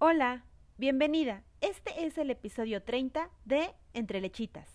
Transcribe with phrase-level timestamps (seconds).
[0.00, 0.44] Hola,
[0.76, 1.42] bienvenida.
[1.60, 4.68] Este es el episodio 30 de Entre Lechitas.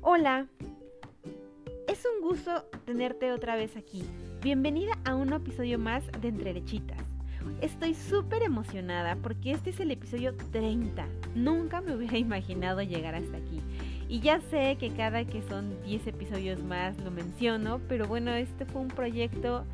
[0.00, 0.46] Hola,
[1.86, 4.02] es un gusto tenerte otra vez aquí.
[4.40, 7.04] Bienvenida a un episodio más de Entre Lechitas.
[7.60, 11.06] Estoy súper emocionada porque este es el episodio 30.
[11.34, 13.60] Nunca me hubiera imaginado llegar hasta aquí.
[14.08, 18.64] Y ya sé que cada que son 10 episodios más lo menciono, pero bueno, este
[18.64, 19.64] fue un proyecto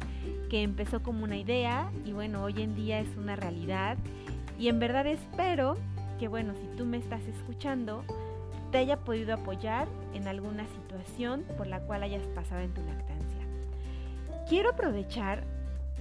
[0.50, 3.96] que empezó como una idea y bueno, hoy en día es una realidad.
[4.58, 5.76] Y en verdad espero
[6.18, 8.04] que bueno, si tú me estás escuchando,
[8.72, 13.46] te haya podido apoyar en alguna situación por la cual hayas pasado en tu lactancia.
[14.48, 15.44] Quiero aprovechar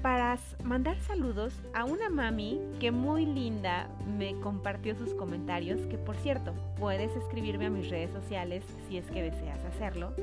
[0.04, 6.18] para mandar saludos a una mami que muy linda me compartió sus comentarios, que por
[6.18, 10.14] cierto, puedes escribirme a mis redes sociales si es que deseas hacerlo.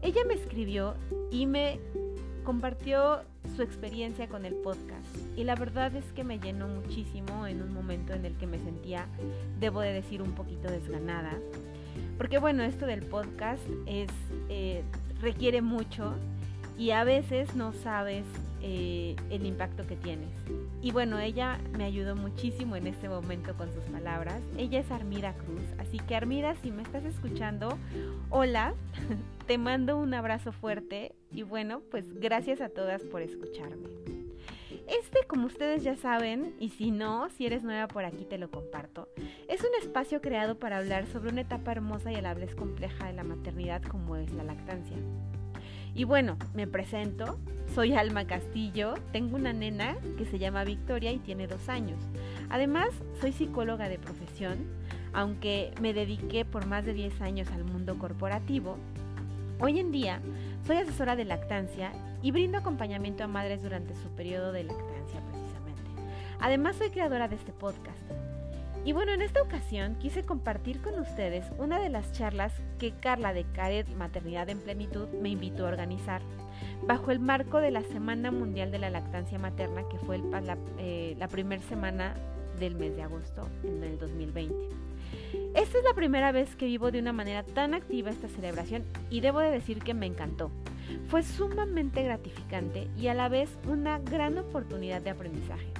[0.00, 0.94] Ella me escribió
[1.32, 1.80] y me
[2.44, 3.22] compartió
[3.56, 5.04] su experiencia con el podcast
[5.34, 8.60] y la verdad es que me llenó muchísimo en un momento en el que me
[8.60, 9.06] sentía,
[9.58, 11.32] debo de decir, un poquito desganada.
[12.16, 14.08] Porque bueno, esto del podcast es,
[14.48, 14.84] eh,
[15.20, 16.14] requiere mucho
[16.78, 18.24] y a veces no sabes
[18.68, 20.28] eh, el impacto que tienes.
[20.82, 24.42] Y bueno, ella me ayudó muchísimo en este momento con sus palabras.
[24.58, 27.78] Ella es Armida Cruz, así que Armida, si me estás escuchando,
[28.28, 28.74] hola,
[29.46, 33.86] te mando un abrazo fuerte y bueno, pues gracias a todas por escucharme.
[34.88, 38.50] Este, como ustedes ya saben, y si no, si eres nueva por aquí te lo
[38.50, 39.08] comparto,
[39.46, 43.06] es un espacio creado para hablar sobre una etapa hermosa y a la vez compleja
[43.06, 44.96] de la maternidad como es la lactancia.
[45.96, 47.38] Y bueno, me presento,
[47.74, 51.98] soy Alma Castillo, tengo una nena que se llama Victoria y tiene dos años.
[52.50, 52.88] Además,
[53.18, 54.58] soy psicóloga de profesión,
[55.14, 58.76] aunque me dediqué por más de 10 años al mundo corporativo.
[59.58, 60.20] Hoy en día
[60.66, 65.82] soy asesora de lactancia y brindo acompañamiento a madres durante su periodo de lactancia precisamente.
[66.40, 68.25] Además, soy creadora de este podcast.
[68.86, 73.32] Y bueno, en esta ocasión quise compartir con ustedes una de las charlas que Carla
[73.32, 76.22] de Caret Maternidad en Plenitud me invitó a organizar,
[76.86, 81.18] bajo el marco de la Semana Mundial de la Lactancia Materna, que fue la, eh,
[81.32, 82.14] primera semana
[82.60, 84.54] del mes de agosto en el 2020.
[85.56, 89.18] Esta es la primera vez que vivo de una manera tan activa esta celebración y
[89.18, 90.52] debo de decir que me encantó.
[91.08, 95.72] Fue sumamente gratificante y a la vez una gran oportunidad de aprendizaje.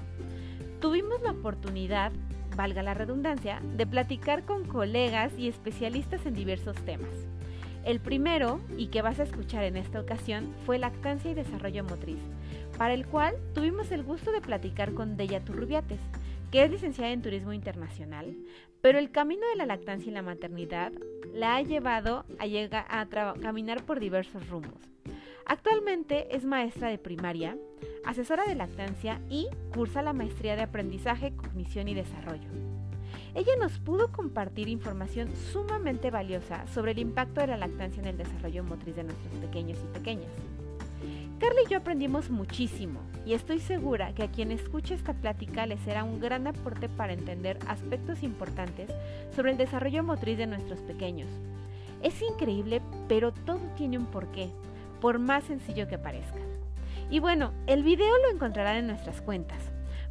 [0.80, 2.10] Tuvimos la oportunidad
[2.56, 7.14] valga la redundancia, de platicar con colegas y especialistas en diversos temas.
[7.84, 12.18] El primero, y que vas a escuchar en esta ocasión, fue lactancia y desarrollo motriz,
[12.76, 16.00] para el cual tuvimos el gusto de platicar con Deya Turrubiates,
[16.50, 18.36] que es licenciada en Turismo Internacional,
[18.80, 20.92] pero el camino de la lactancia y la maternidad
[21.32, 23.06] la ha llevado a, llegar a
[23.40, 24.95] caminar por diversos rumbos.
[25.48, 27.56] Actualmente es maestra de primaria,
[28.04, 32.48] asesora de lactancia y cursa la maestría de aprendizaje, cognición y desarrollo.
[33.32, 38.16] Ella nos pudo compartir información sumamente valiosa sobre el impacto de la lactancia en el
[38.16, 40.32] desarrollo motriz de nuestros pequeños y pequeñas.
[41.38, 45.78] Carla y yo aprendimos muchísimo y estoy segura que a quien escuche esta plática le
[45.78, 48.90] será un gran aporte para entender aspectos importantes
[49.36, 51.28] sobre el desarrollo motriz de nuestros pequeños.
[52.02, 54.50] Es increíble, pero todo tiene un porqué
[55.06, 56.40] por más sencillo que parezca.
[57.10, 59.62] Y bueno, el video lo encontrarán en nuestras cuentas,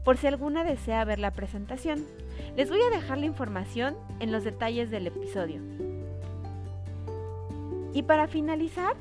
[0.06, 2.06] por si alguna desea ver la presentación.
[2.56, 5.60] Les voy a dejar la información en los detalles del episodio.
[7.94, 8.96] Y para finalizar,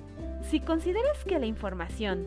[0.51, 2.27] si consideras que la información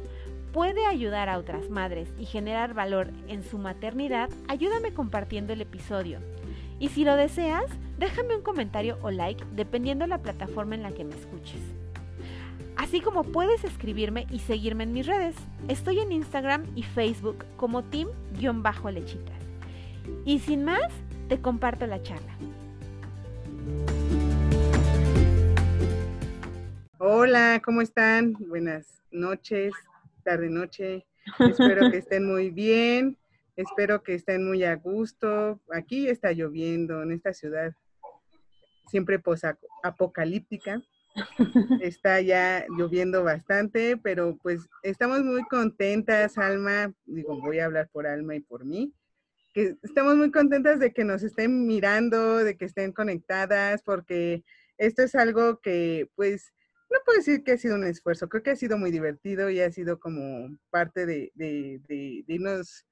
[0.54, 6.20] puede ayudar a otras madres y generar valor en su maternidad, ayúdame compartiendo el episodio.
[6.80, 7.66] Y si lo deseas,
[7.98, 11.77] déjame un comentario o like dependiendo de la plataforma en la que me escuches.
[12.88, 15.36] Así como puedes escribirme y seguirme en mis redes.
[15.68, 19.42] Estoy en Instagram y Facebook como team-lechitas.
[20.24, 20.94] Y sin más,
[21.28, 22.38] te comparto la charla.
[26.98, 28.36] Hola, ¿cómo están?
[28.48, 29.74] Buenas noches,
[30.24, 31.06] tarde noche.
[31.40, 33.18] Espero que estén muy bien.
[33.58, 35.60] Espero que estén muy a gusto.
[35.74, 37.76] Aquí está lloviendo en esta ciudad,
[38.90, 39.22] siempre
[39.84, 40.82] apocalíptica.
[41.82, 48.08] Está ya lloviendo bastante, pero pues estamos muy contentas, Alma, digo, voy a hablar por
[48.08, 48.94] Alma y por mí,
[49.54, 54.44] que estamos muy contentas de que nos estén mirando, de que estén conectadas, porque
[54.78, 56.54] esto es algo que pues
[56.90, 59.60] no puedo decir que ha sido un esfuerzo, creo que ha sido muy divertido y
[59.60, 62.86] ha sido como parte de, de, de irnos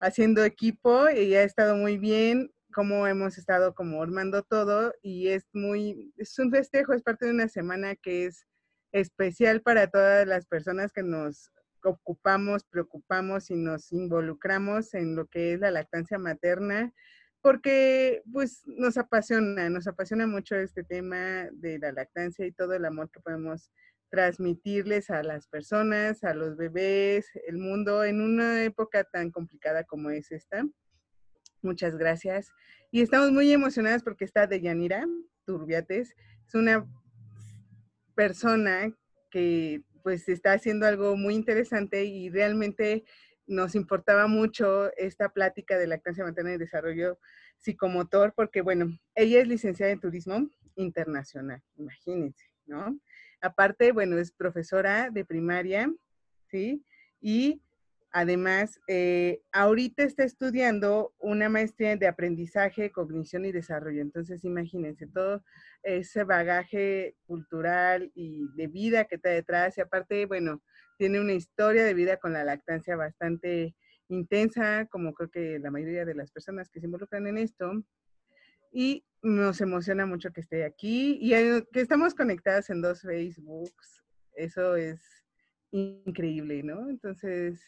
[0.00, 5.46] haciendo equipo y ha estado muy bien cómo hemos estado como armando todo y es
[5.52, 8.46] muy, es un festejo, es parte de una semana que es
[8.92, 11.50] especial para todas las personas que nos
[11.84, 16.92] ocupamos, preocupamos y nos involucramos en lo que es la lactancia materna,
[17.40, 22.84] porque pues nos apasiona, nos apasiona mucho este tema de la lactancia y todo el
[22.84, 23.70] amor que podemos
[24.10, 30.10] transmitirles a las personas, a los bebés, el mundo en una época tan complicada como
[30.10, 30.64] es esta.
[31.62, 32.52] Muchas gracias.
[32.90, 35.06] Y estamos muy emocionadas porque está Deyanira
[35.44, 36.14] Turbiates.
[36.46, 36.86] Es una
[38.14, 38.92] persona
[39.30, 43.04] que pues está haciendo algo muy interesante y realmente
[43.46, 47.18] nos importaba mucho esta plática de lactancia materna y desarrollo
[47.58, 52.98] psicomotor porque, bueno, ella es licenciada en turismo internacional, imagínense, ¿no?
[53.40, 55.92] Aparte, bueno, es profesora de primaria,
[56.46, 56.84] ¿sí?
[57.20, 57.60] Y
[58.12, 64.02] además, eh, ahorita está estudiando una maestría de aprendizaje, cognición y desarrollo.
[64.02, 65.44] Entonces, imagínense todo
[65.82, 69.78] ese bagaje cultural y de vida que está detrás.
[69.78, 70.62] Y aparte, bueno,
[70.98, 73.74] tiene una historia de vida con la lactancia bastante
[74.08, 77.72] intensa, como creo que la mayoría de las personas que se involucran en esto.
[78.72, 84.02] Y nos emociona mucho que esté aquí y que estamos conectadas en dos Facebooks.
[84.34, 85.00] Eso es
[85.70, 86.88] increíble, ¿no?
[86.88, 87.60] Entonces,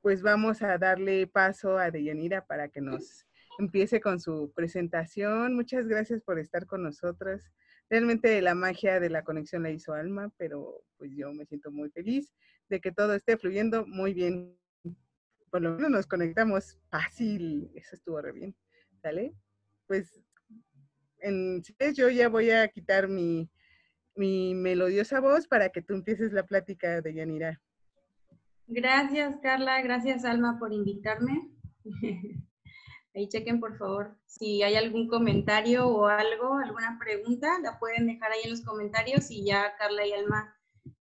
[0.00, 3.26] pues vamos a darle paso a Deyanira para que nos
[3.58, 5.54] empiece con su presentación.
[5.54, 7.50] Muchas gracias por estar con nosotras.
[7.90, 11.90] Realmente la magia de la conexión la hizo Alma, pero pues yo me siento muy
[11.90, 12.32] feliz
[12.68, 14.56] de que todo esté fluyendo muy bien.
[15.50, 17.70] Por lo menos nos conectamos fácil.
[17.74, 18.54] Eso estuvo re bien.
[19.00, 19.34] ¿Sale?
[19.88, 20.22] pues
[21.18, 21.62] en,
[21.94, 23.50] yo ya voy a quitar mi,
[24.14, 27.60] mi melodiosa voz para que tú empieces la plática de Yanira.
[28.68, 29.80] Gracias, Carla.
[29.82, 31.50] Gracias, Alma, por invitarme.
[33.14, 38.30] Ahí chequen, por favor, si hay algún comentario o algo, alguna pregunta, la pueden dejar
[38.30, 40.54] ahí en los comentarios y ya Carla y Alma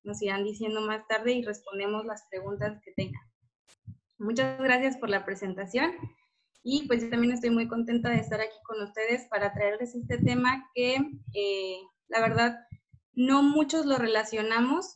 [0.02, 3.20] nos irán diciendo más tarde y respondemos las preguntas que tengan.
[4.18, 5.92] Muchas gracias por la presentación.
[6.62, 10.16] Y pues yo también estoy muy contenta de estar aquí con ustedes para traerles este
[10.16, 10.94] tema que
[11.34, 11.78] eh,
[12.08, 12.58] la verdad
[13.12, 14.94] no muchos lo relacionamos.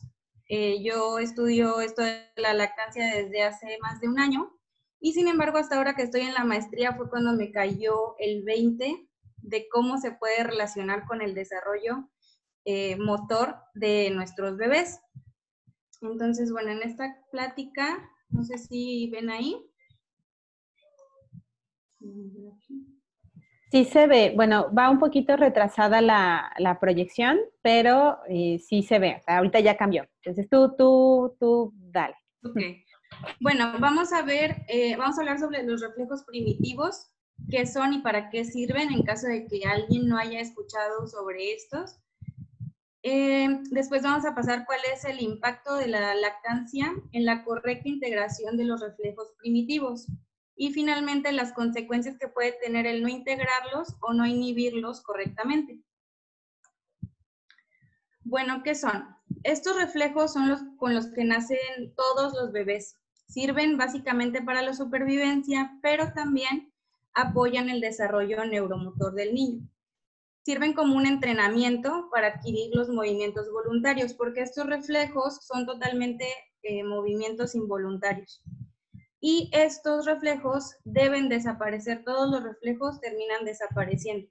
[0.53, 4.51] Eh, yo estudio esto de la lactancia desde hace más de un año
[4.99, 8.43] y sin embargo hasta ahora que estoy en la maestría fue cuando me cayó el
[8.43, 9.07] 20
[9.37, 12.09] de cómo se puede relacionar con el desarrollo
[12.65, 14.99] eh, motor de nuestros bebés.
[16.01, 19.55] Entonces, bueno, en esta plática, no sé si ven ahí.
[23.71, 29.21] Sí se ve, bueno, va un poquito retrasada la, proyección, pero eh, sí se ve,
[29.25, 30.05] ahorita ya cambió.
[30.17, 32.15] Entonces tú, tú, tú, dale.
[32.43, 32.57] Ok.
[33.39, 37.11] Bueno, vamos a ver, eh, vamos a hablar sobre los reflejos primitivos,
[37.49, 41.53] qué son y para qué sirven en caso de que alguien no haya escuchado sobre
[41.53, 41.97] estos.
[43.03, 47.87] Eh, después vamos a pasar cuál es el impacto de la lactancia en la correcta
[47.87, 50.07] integración de los reflejos primitivos
[50.61, 55.79] y finalmente las consecuencias que puede tener el no integrarlos o no inhibirlos correctamente.
[58.23, 59.07] Bueno, ¿qué son?
[59.41, 61.57] Estos reflejos son los con los que nacen
[61.95, 62.95] todos los bebés.
[63.25, 66.71] Sirven básicamente para la supervivencia, pero también
[67.15, 69.67] apoyan el desarrollo neuromotor del niño.
[70.45, 76.27] Sirven como un entrenamiento para adquirir los movimientos voluntarios, porque estos reflejos son totalmente
[76.61, 78.43] eh, movimientos involuntarios
[79.21, 84.27] y estos reflejos deben desaparecer, todos los reflejos terminan desapareciendo.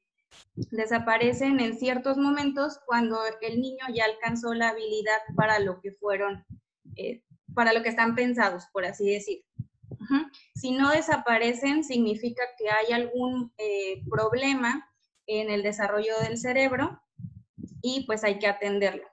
[0.55, 6.45] Desaparecen en ciertos momentos cuando el niño ya alcanzó la habilidad para lo que fueron,
[6.97, 7.23] eh,
[7.55, 9.45] para lo que están pensados, por así decir.
[10.57, 14.91] Si no desaparecen, significa que hay algún eh, problema
[15.27, 17.01] en el desarrollo del cerebro
[17.81, 19.07] y pues hay que atenderlo.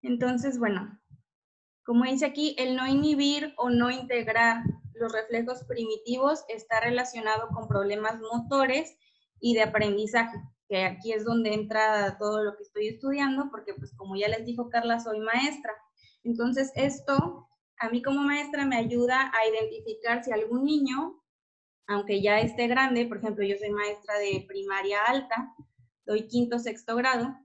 [0.00, 0.98] Entonces, bueno,
[1.84, 4.62] como dice aquí, el no inhibir o no integrar
[4.94, 8.96] los reflejos primitivos está relacionado con problemas motores
[9.40, 10.38] y de aprendizaje,
[10.68, 14.46] que aquí es donde entra todo lo que estoy estudiando, porque pues como ya les
[14.46, 15.72] dijo Carla, soy maestra.
[16.22, 17.48] Entonces esto
[17.78, 21.22] a mí como maestra me ayuda a identificar si algún niño,
[21.86, 25.54] aunque ya esté grande, por ejemplo, yo soy maestra de primaria alta,
[26.06, 27.36] doy quinto, sexto grado,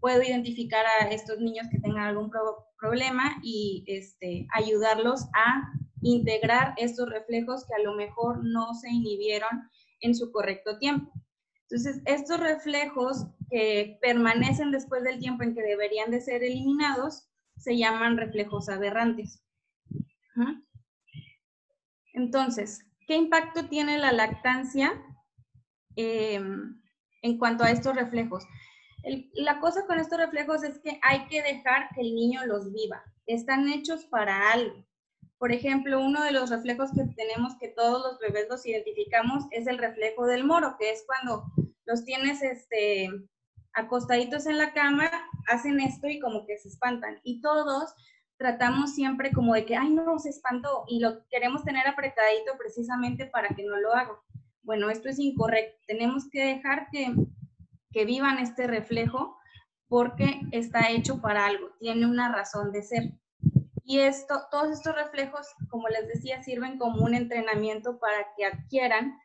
[0.00, 2.30] puedo identificar a estos niños que tengan algún
[2.78, 9.70] problema y este, ayudarlos a integrar estos reflejos que a lo mejor no se inhibieron
[10.00, 11.12] en su correcto tiempo.
[11.62, 17.76] Entonces, estos reflejos que permanecen después del tiempo en que deberían de ser eliminados, se
[17.76, 19.42] llaman reflejos aberrantes.
[22.12, 24.92] Entonces, ¿qué impacto tiene la lactancia
[25.96, 26.80] em,
[27.22, 28.44] en cuanto a estos reflejos?
[29.34, 33.02] La cosa con estos reflejos es que hay que dejar que el niño los viva.
[33.26, 34.84] Están hechos para algo.
[35.38, 39.66] Por ejemplo, uno de los reflejos que tenemos que todos los bebés los identificamos es
[39.66, 41.44] el reflejo del moro, que es cuando
[41.84, 43.10] los tienes este,
[43.74, 45.10] acostaditos en la cama,
[45.48, 47.20] hacen esto y como que se espantan.
[47.22, 47.94] Y todos
[48.38, 53.26] tratamos siempre como de que, ay, no, se espantó y lo queremos tener apretadito precisamente
[53.26, 54.18] para que no lo haga.
[54.62, 55.78] Bueno, esto es incorrecto.
[55.86, 57.14] Tenemos que dejar que,
[57.96, 59.38] que vivan este reflejo
[59.88, 63.14] porque está hecho para algo, tiene una razón de ser.
[63.84, 69.16] Y esto, todos estos reflejos, como les decía, sirven como un entrenamiento para que adquieran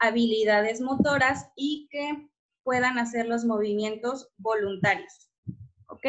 [0.00, 2.28] habilidades motoras y que
[2.64, 5.30] puedan hacer los movimientos voluntarios.
[5.86, 6.06] ¿Ok?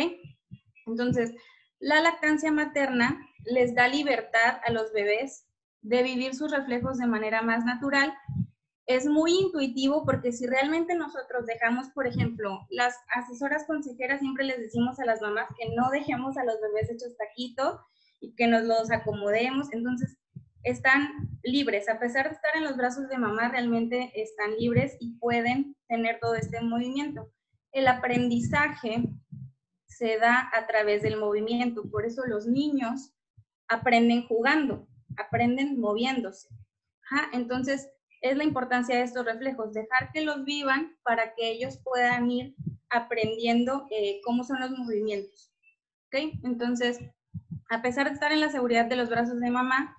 [0.88, 1.36] Entonces,
[1.78, 5.46] la lactancia materna les da libertad a los bebés
[5.84, 8.12] de vivir sus reflejos de manera más natural.
[8.88, 14.60] Es muy intuitivo porque si realmente nosotros dejamos, por ejemplo, las asesoras consejeras siempre les
[14.60, 17.82] decimos a las mamás que no dejemos a los bebés hechos taquito
[18.22, 19.68] y que nos los acomodemos.
[19.74, 20.18] Entonces,
[20.64, 21.10] están
[21.44, 25.76] libres, a pesar de estar en los brazos de mamá, realmente están libres y pueden
[25.88, 27.32] tener todo este movimiento.
[27.74, 29.04] El aprendizaje
[29.86, 33.14] se da a través del movimiento, por eso los niños
[33.68, 36.48] aprenden jugando, aprenden moviéndose.
[37.34, 37.90] Entonces,
[38.30, 42.56] es la importancia de estos reflejos, dejar que los vivan para que ellos puedan ir
[42.90, 45.52] aprendiendo eh, cómo son los movimientos.
[46.08, 46.40] ¿Ok?
[46.44, 47.00] Entonces,
[47.70, 49.96] a pesar de estar en la seguridad de los brazos de mamá,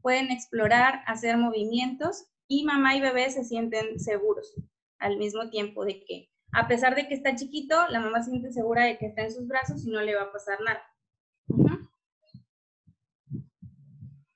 [0.00, 4.54] pueden explorar, hacer movimientos y mamá y bebé se sienten seguros
[4.98, 8.52] al mismo tiempo de que, a pesar de que está chiquito, la mamá se siente
[8.52, 10.82] segura de que está en sus brazos y no le va a pasar nada.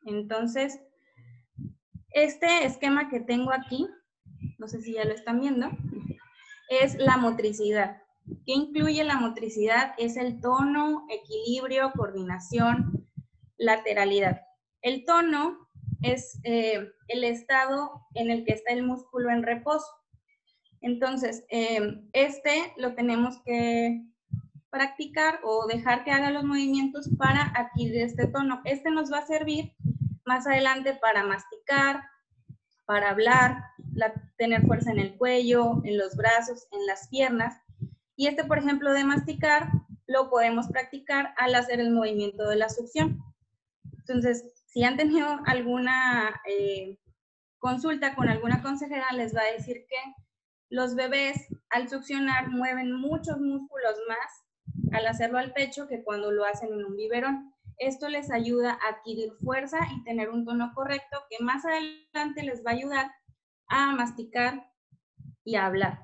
[0.06, 0.80] Entonces,
[2.16, 3.86] este esquema que tengo aquí,
[4.58, 5.68] no sé si ya lo están viendo,
[6.70, 8.02] es la motricidad.
[8.46, 9.92] ¿Qué incluye la motricidad?
[9.98, 13.06] Es el tono, equilibrio, coordinación,
[13.58, 14.40] lateralidad.
[14.80, 15.68] El tono
[16.02, 19.86] es eh, el estado en el que está el músculo en reposo.
[20.80, 24.06] Entonces, eh, este lo tenemos que
[24.70, 28.62] practicar o dejar que haga los movimientos para adquirir este tono.
[28.64, 29.75] Este nos va a servir
[30.26, 32.02] más adelante para masticar,
[32.84, 33.64] para hablar,
[34.36, 37.60] tener fuerza en el cuello, en los brazos, en las piernas
[38.16, 39.68] y este, por ejemplo, de masticar,
[40.06, 43.22] lo podemos practicar al hacer el movimiento de la succión.
[43.98, 46.98] Entonces, si han tenido alguna eh,
[47.58, 49.96] consulta con alguna consejera, les va a decir que
[50.70, 56.44] los bebés al succionar mueven muchos músculos más al hacerlo al pecho que cuando lo
[56.44, 57.52] hacen en un biberón.
[57.78, 62.64] Esto les ayuda a adquirir fuerza y tener un tono correcto que más adelante les
[62.64, 63.12] va a ayudar
[63.68, 64.70] a masticar
[65.44, 66.00] y a hablar.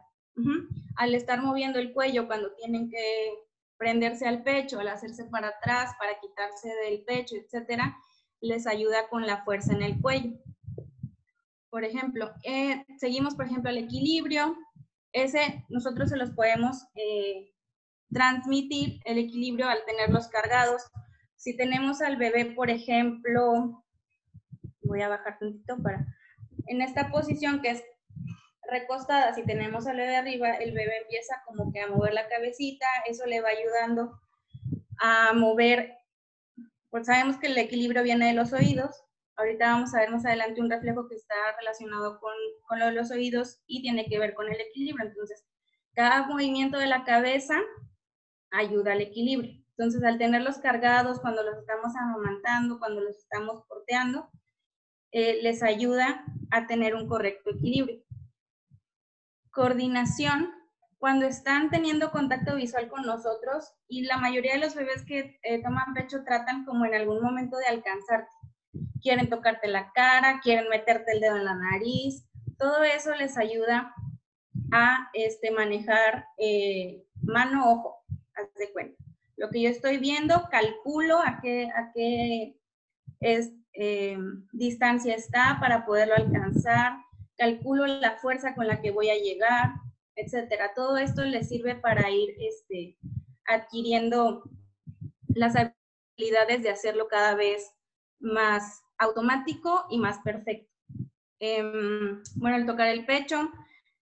[0.97, 3.35] Al estar moviendo el cuello cuando tienen que
[3.77, 7.97] prenderse al pecho, al hacerse para atrás, para quitarse del pecho, etcétera,
[8.41, 10.39] les ayuda con la fuerza en el cuello.
[11.71, 14.57] Por ejemplo, eh, seguimos, por ejemplo, el equilibrio.
[15.13, 17.53] Ese nosotros se los podemos eh,
[18.13, 20.83] transmitir, el equilibrio, al tenerlos cargados.
[21.43, 23.85] Si tenemos al bebé, por ejemplo,
[24.83, 26.07] voy a bajar tantito para,
[26.69, 27.83] en esta posición que es
[28.71, 32.87] recostada, si tenemos al bebé arriba, el bebé empieza como que a mover la cabecita,
[33.09, 34.21] eso le va ayudando
[35.01, 35.99] a mover,
[36.91, 39.03] pues sabemos que el equilibrio viene de los oídos,
[39.35, 42.35] ahorita vamos a ver más adelante un reflejo que está relacionado con,
[42.69, 45.45] con lo de los oídos y tiene que ver con el equilibrio, entonces
[45.93, 47.59] cada movimiento de la cabeza
[48.53, 49.62] ayuda al equilibrio.
[49.83, 54.31] Entonces, al tenerlos cargados, cuando los estamos amamantando, cuando los estamos porteando,
[55.11, 58.01] eh, les ayuda a tener un correcto equilibrio
[59.51, 60.51] coordinación
[60.99, 65.61] cuando están teniendo contacto visual con nosotros y la mayoría de los bebés que eh,
[65.63, 68.31] toman pecho tratan como en algún momento de alcanzarte.
[69.03, 72.25] Quieren tocarte la cara, quieren meterte el dedo en la nariz,
[72.57, 73.93] todo eso les ayuda
[74.73, 79.02] a este, manejar eh, mano-ojo, haz de cuenta.
[79.43, 82.61] Lo que yo estoy viendo, calculo a qué, a qué
[83.19, 84.17] es, eh,
[84.53, 86.93] distancia está para poderlo alcanzar,
[87.37, 89.73] calculo la fuerza con la que voy a llegar,
[90.15, 90.75] etcétera.
[90.77, 92.97] Todo esto les sirve para ir este,
[93.45, 94.45] adquiriendo
[95.35, 97.69] las habilidades de hacerlo cada vez
[98.21, 100.73] más automático y más perfecto.
[101.41, 103.51] Em, bueno, el tocar el pecho,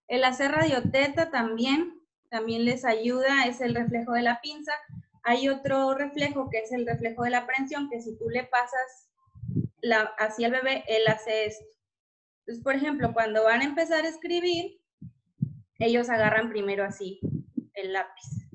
[0.06, 4.72] el hacer radioteta también, también les ayuda, es el reflejo de la pinza.
[5.22, 9.10] Hay otro reflejo que es el reflejo de la prensión, que si tú le pasas
[9.80, 11.64] la, hacia el bebé, él hace esto.
[12.40, 14.80] Entonces, por ejemplo, cuando van a empezar a escribir,
[15.78, 17.20] ellos agarran primero así
[17.74, 18.48] el lápiz.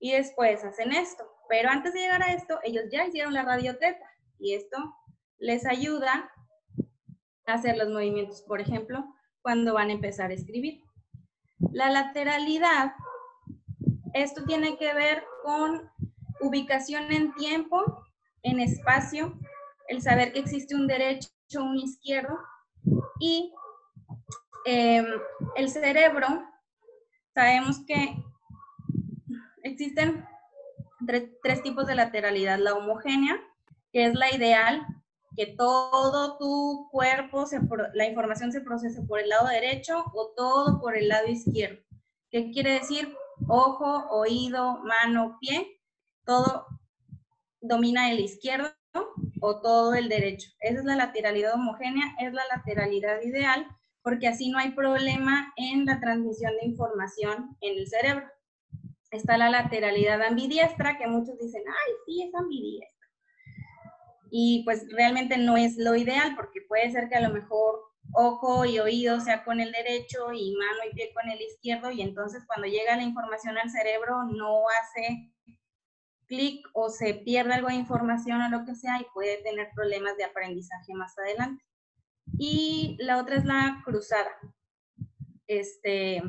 [0.00, 1.24] Y después hacen esto.
[1.48, 4.04] Pero antes de llegar a esto, ellos ya hicieron la radioteta
[4.38, 4.76] y esto
[5.38, 6.30] les ayuda
[7.46, 9.04] a hacer los movimientos, por ejemplo,
[9.40, 10.82] cuando van a empezar a escribir.
[11.72, 12.92] La lateralidad,
[14.14, 15.90] esto tiene que ver con
[16.40, 18.04] ubicación en tiempo,
[18.42, 19.38] en espacio,
[19.88, 22.38] el saber que existe un derecho, un izquierdo
[23.20, 23.52] y
[24.64, 25.06] em,
[25.56, 26.26] el cerebro,
[27.34, 28.16] sabemos que
[29.62, 30.26] existen
[31.42, 32.58] tres, tipos de lateralidad.
[32.58, 33.40] La homogénea,
[33.92, 34.86] que es la ideal,
[35.36, 37.60] que todo tu cuerpo, se,
[37.94, 41.80] la información se procese por el lado derecho o todo por el lado izquierdo.
[42.30, 43.16] ¿Qué quiere decir?
[43.46, 45.77] Ojo, oído, mano, pie,
[46.28, 46.66] todo
[47.60, 48.70] domina el izquierdo
[49.40, 50.50] o todo el derecho.
[50.60, 53.66] Esa es la lateralidad homogénea, es la lateralidad ideal,
[54.02, 58.28] porque así no hay problema en la transmisión de información en el cerebro
[59.10, 63.08] está la lateralidad ambidiestra, que muchos dicen, ay, sí, es ambidiestra.
[64.30, 67.80] Y pues realmente no es lo ideal, porque puede ser que a lo mejor
[68.12, 72.02] ojo y oído sea con el derecho y mano y pie con el izquierdo, y
[72.02, 75.32] entonces cuando llega la información al cerebro no hace
[76.28, 80.16] clic o se pierde algo de información o lo que sea y puede tener problemas
[80.16, 81.64] de aprendizaje más adelante.
[82.38, 84.30] Y la otra es la cruzada.
[85.46, 86.22] Este,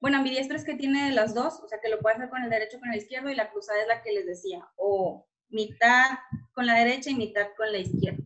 [0.00, 2.50] bueno, ambidiestro es que tiene las dos, o sea que lo puede hacer con el
[2.50, 6.18] derecho con el izquierdo y la cruzada es la que les decía, o mitad
[6.52, 8.24] con la derecha y mitad con la izquierda.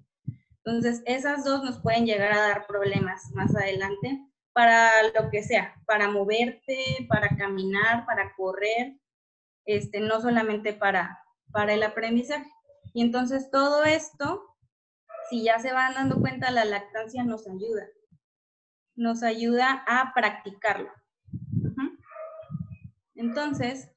[0.65, 4.19] Entonces, esas dos nos pueden llegar a dar problemas más adelante
[4.55, 8.97] para lo que sea, para moverte, para caminar, para correr,
[9.65, 11.19] este, no solamente para,
[11.53, 12.51] para el aprendizaje.
[12.93, 14.43] Y entonces todo esto,
[15.31, 17.87] si ya se van dando cuenta, la lactancia nos ayuda.
[18.95, 20.91] Nos ayuda a practicarlo.
[23.15, 23.91] Entonces,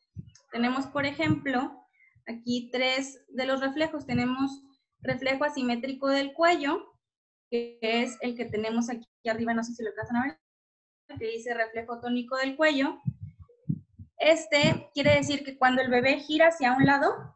[0.51, 1.83] tenemos, por ejemplo,
[2.27, 4.05] aquí tres de los reflejos.
[4.05, 4.63] Tenemos
[5.01, 6.83] reflejo asimétrico del cuello,
[7.49, 11.27] que es el que tenemos aquí arriba, no sé si lo alcanzan a ver, que
[11.27, 13.01] dice reflejo tónico del cuello.
[14.19, 17.35] Este quiere decir que cuando el bebé gira hacia un lado,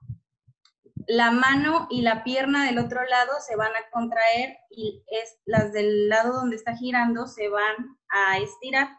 [1.07, 5.73] la mano y la pierna del otro lado se van a contraer y es, las
[5.73, 8.89] del lado donde está girando se van a estirar.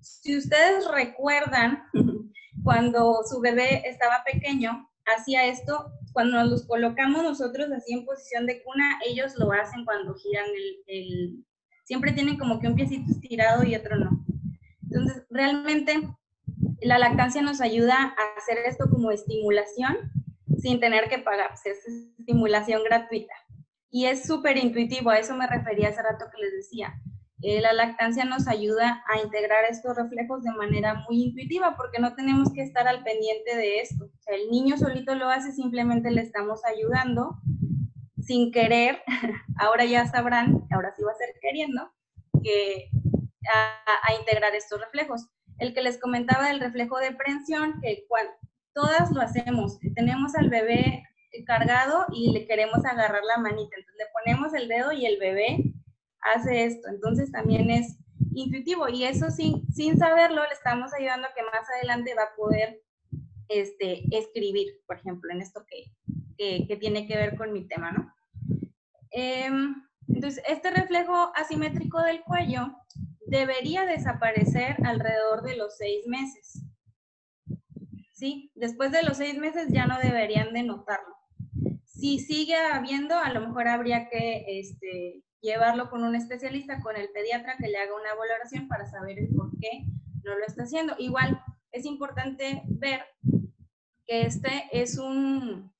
[0.00, 1.84] Si ustedes recuerdan,
[2.64, 8.62] cuando su bebé estaba pequeño, hacía esto, cuando los colocamos nosotros así en posición de
[8.62, 10.46] cuna, ellos lo hacen cuando giran
[10.86, 11.44] el,
[11.84, 14.24] siempre tienen como que un piecito estirado y otro no.
[14.82, 16.08] Entonces, realmente
[16.80, 19.96] la lactancia nos ayuda a hacer esto como estimulación
[20.58, 21.86] sin tener que pagar, es
[22.18, 23.34] estimulación gratuita.
[23.90, 26.94] Y es súper intuitivo, a eso me refería hace rato que les decía.
[27.42, 32.14] Eh, la lactancia nos ayuda a integrar estos reflejos de manera muy intuitiva porque no
[32.14, 34.10] tenemos que estar al pendiente de esto.
[34.26, 37.36] El niño solito lo hace, simplemente le estamos ayudando
[38.26, 39.02] sin querer.
[39.58, 41.90] Ahora ya sabrán, ahora sí va a ser queriendo,
[42.42, 42.90] que
[43.54, 45.28] a, integrar estos reflejos.
[45.58, 48.26] El que les comentaba del reflejo de prensión, que cual,
[48.74, 49.78] todas lo hacemos.
[49.94, 51.02] Tenemos al bebé
[51.44, 53.76] cargado y le queremos agarrar la manita.
[53.76, 55.74] Entonces le ponemos el dedo y el bebé
[56.20, 56.88] hace esto.
[56.88, 57.98] Entonces también es
[58.34, 62.36] intuitivo y eso sin, sin saberlo le estamos ayudando a que más adelante va a
[62.36, 62.82] poder
[63.48, 68.12] este, escribir, por ejemplo, en esto que, que, tiene que ver con mi tema, ¿no?
[69.10, 69.74] Em,
[70.08, 72.76] entonces, este reflejo asimétrico del cuello
[73.26, 76.62] debería desaparecer alrededor de los seis meses.
[78.12, 78.50] ¿Sí?
[78.54, 81.14] Después de los seis meses ya no deberían de notarlo.
[81.84, 87.10] Si sigue habiendo, a lo mejor habría que este, llevarlo con un especialista, con el
[87.10, 89.84] pediatra, que le haga una valoración para saber por qué
[90.24, 90.94] no lo está haciendo.
[90.98, 93.04] Igual es importante ver
[94.06, 95.72] que este es un,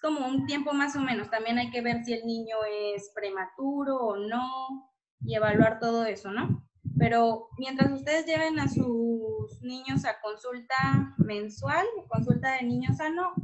[0.00, 1.30] como un tiempo más o menos.
[1.30, 4.93] También hay que ver si el niño es prematuro o no
[5.24, 6.66] y evaluar todo eso, ¿no?
[6.98, 13.34] Pero mientras ustedes lleven a sus niños a consulta mensual, consulta de niño sano,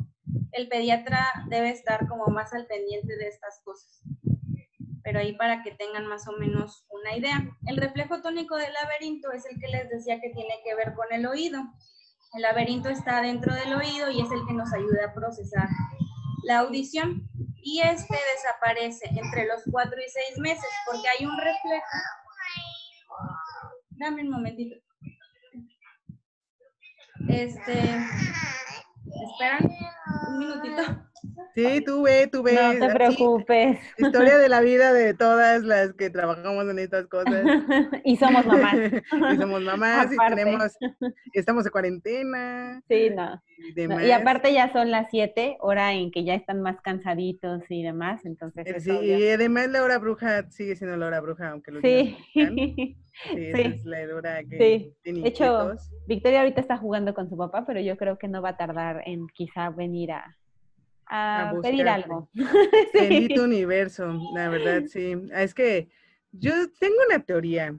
[0.52, 4.02] el pediatra debe estar como más al pendiente de estas cosas
[5.10, 7.42] pero ahí para que tengan más o menos una idea.
[7.66, 11.06] El reflejo tónico del laberinto es el que les decía que tiene que ver con
[11.10, 11.62] el oído.
[12.34, 15.68] El laberinto está dentro del oído y es el que nos ayuda a procesar
[16.44, 17.28] la audición.
[17.62, 21.86] Y este desaparece entre los 4 y 6 meses porque hay un reflejo.
[23.90, 24.76] Dame un momentito.
[27.28, 27.78] Este,
[29.24, 29.70] esperan
[30.28, 31.09] un minutito.
[31.54, 32.54] Sí, tuve, tuve.
[32.54, 33.78] No te preocupes.
[33.98, 37.44] historia de la vida de todas las que trabajamos en estas cosas.
[38.04, 38.76] y somos mamás.
[39.32, 40.76] y somos mamás y tenemos,
[41.32, 42.82] estamos de cuarentena.
[42.88, 43.40] Sí, no.
[43.76, 48.24] Y, aparte ya son las siete, hora en que ya están más cansaditos y demás,
[48.24, 48.66] entonces.
[48.66, 52.16] Eh, sí, y además la hora bruja sigue siendo la hora bruja, aunque los sí.
[52.32, 52.96] sí.
[53.34, 55.74] Sí, es la hora que tiene De hecho,
[56.06, 59.02] Victoria ahorita está jugando con su papá, pero yo creo que no va a tardar
[59.04, 60.38] en quizá venir a,
[61.10, 62.30] a, pedir algo.
[62.94, 65.14] Bendito universo, la verdad, sí.
[65.32, 65.88] Es que
[66.32, 67.76] yo tengo una teoría.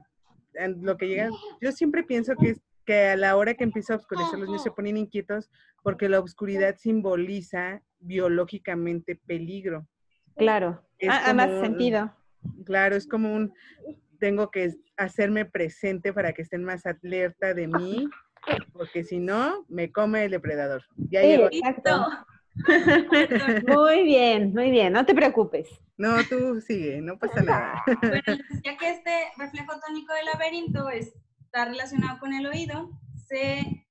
[0.82, 4.38] Lo que llega, yo siempre pienso que, que a la hora que empieza a oscurecer
[4.38, 5.50] los niños se ponen inquietos
[5.82, 9.88] porque la oscuridad simboliza biológicamente peligro.
[10.36, 12.14] Claro, ah, ah más sentido.
[12.66, 13.54] Claro, es como un,
[14.18, 18.08] tengo que hacerme presente para que estén más alerta de mí,
[18.72, 20.82] porque si no, me come el depredador.
[20.96, 21.48] Ya llegó.
[21.50, 22.06] Exacto.
[23.68, 25.68] muy bien, muy bien, no te preocupes.
[25.96, 27.82] No, tú sigue, no pasa nada.
[28.00, 32.90] Bueno, ya que este reflejo tónico del laberinto está relacionado con el oído,
[33.28, 33.86] se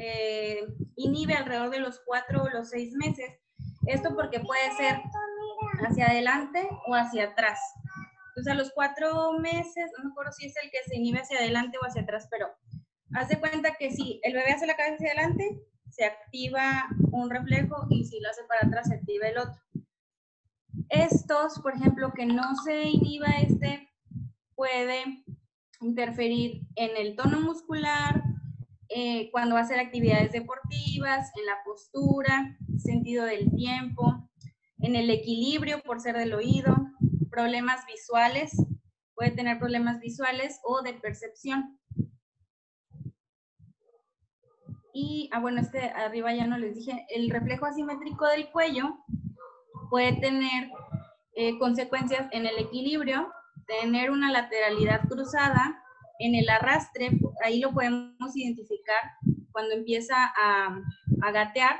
[0.00, 0.66] eh,
[0.96, 3.40] inhibe alrededor de los cuatro o los seis meses.
[3.86, 5.00] Esto porque puede ser
[5.86, 7.58] hacia adelante o hacia atrás.
[8.28, 11.38] Entonces, a los cuatro meses, no me acuerdo si es el que se inhibe hacia
[11.38, 12.46] adelante o hacia atrás, pero
[13.14, 17.30] haz de cuenta que si el bebé hace la cabeza hacia adelante, se activa un
[17.30, 19.60] reflejo y si lo hace para atrás, se activa el otro.
[20.88, 23.88] Estos, por ejemplo, que no se inhiba este,
[24.54, 25.24] puede
[25.80, 28.22] interferir en el tono muscular,
[28.90, 34.28] eh, cuando va a hacer actividades deportivas, en la postura, sentido del tiempo,
[34.78, 36.74] en el equilibrio por ser del oído,
[37.30, 38.56] problemas visuales,
[39.14, 41.77] puede tener problemas visuales o de percepción.
[45.00, 48.98] Y, ah, bueno, este arriba ya no les dije, el reflejo asimétrico del cuello
[49.90, 50.70] puede tener
[51.34, 53.32] eh, consecuencias en el equilibrio,
[53.68, 55.80] tener una lateralidad cruzada,
[56.18, 57.10] en el arrastre,
[57.44, 58.98] ahí lo podemos identificar
[59.52, 60.80] cuando empieza a,
[61.22, 61.76] a gatear,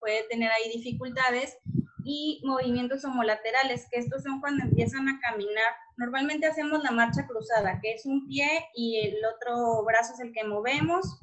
[0.00, 1.56] puede tener ahí dificultades
[2.04, 5.72] y movimientos homolaterales, que estos son cuando empiezan a caminar.
[5.96, 10.32] Normalmente hacemos la marcha cruzada, que es un pie y el otro brazo es el
[10.32, 11.20] que movemos,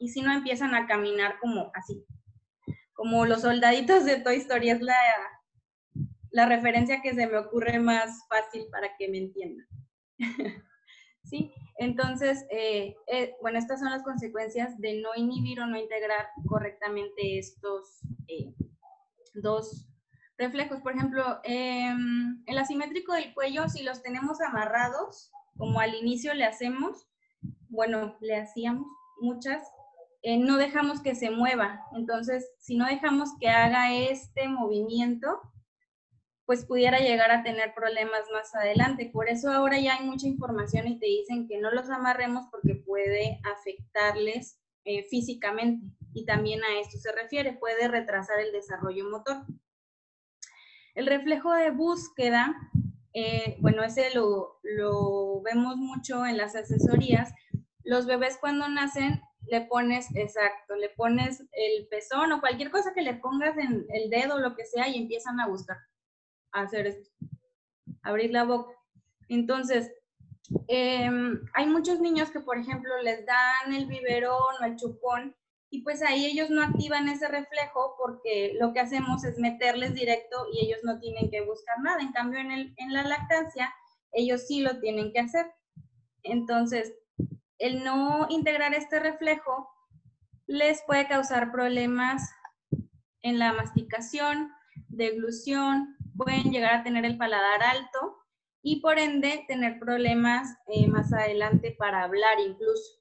[0.00, 2.04] y si no empiezan a caminar como así,
[2.94, 4.96] como los soldaditos de Toy Story, es la,
[6.30, 9.66] la referencia que se me ocurre más fácil para que me entiendan.
[11.24, 11.52] ¿Sí?
[11.76, 17.38] Entonces, eh, eh, bueno, estas son las consecuencias de no inhibir o no integrar correctamente
[17.38, 18.54] estos eh,
[19.34, 19.86] dos
[20.38, 20.80] reflejos.
[20.80, 26.44] Por ejemplo, em, el asimétrico del cuello, si los tenemos amarrados, como al inicio le
[26.44, 27.06] hacemos,
[27.68, 28.86] bueno, le hacíamos
[29.20, 29.62] muchas,
[30.22, 31.86] eh, no dejamos que se mueva.
[31.94, 35.40] Entonces, si no dejamos que haga este movimiento,
[36.44, 39.08] pues pudiera llegar a tener problemas más adelante.
[39.12, 42.74] Por eso ahora ya hay mucha información y te dicen que no los amarremos porque
[42.74, 45.86] puede afectarles eh, físicamente.
[46.12, 49.46] Y también a esto se refiere, puede retrasar el desarrollo motor.
[50.96, 52.54] El reflejo de búsqueda,
[53.14, 57.32] eh, bueno, ese lo, lo vemos mucho en las asesorías.
[57.84, 63.02] Los bebés cuando nacen le pones, exacto, le pones el pezón o cualquier cosa que
[63.02, 65.78] le pongas en el dedo, lo que sea, y empiezan a buscar,
[66.52, 67.10] a hacer esto,
[68.02, 68.72] abrir la boca.
[69.28, 69.92] Entonces,
[70.68, 75.34] em, hay muchos niños que, por ejemplo, les dan el biberón o el chupón
[75.72, 80.46] y pues ahí ellos no activan ese reflejo porque lo que hacemos es meterles directo
[80.52, 82.00] y ellos no tienen que buscar nada.
[82.00, 83.72] En cambio, en, el, en la lactancia,
[84.12, 85.46] ellos sí lo tienen que hacer.
[86.24, 86.92] Entonces,
[87.60, 89.68] el no integrar este reflejo
[90.46, 92.28] les puede causar problemas
[93.22, 94.50] en la masticación,
[94.88, 98.16] deglución, pueden llegar a tener el paladar alto
[98.62, 102.98] y por ende tener problemas eh, más adelante para hablar incluso.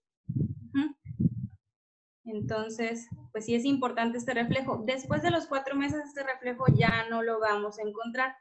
[2.25, 4.83] Entonces, pues sí es importante este reflejo.
[4.85, 8.35] Después de los cuatro meses, este reflejo ya no lo vamos a encontrar.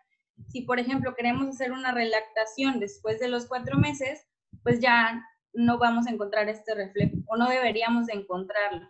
[0.49, 4.27] Si, por ejemplo, queremos hacer una relactación después de los cuatro meses,
[4.63, 5.25] pues ya
[5.59, 8.89] no vamos a encontrar este reflejo o no deberíamos de encontrarlo.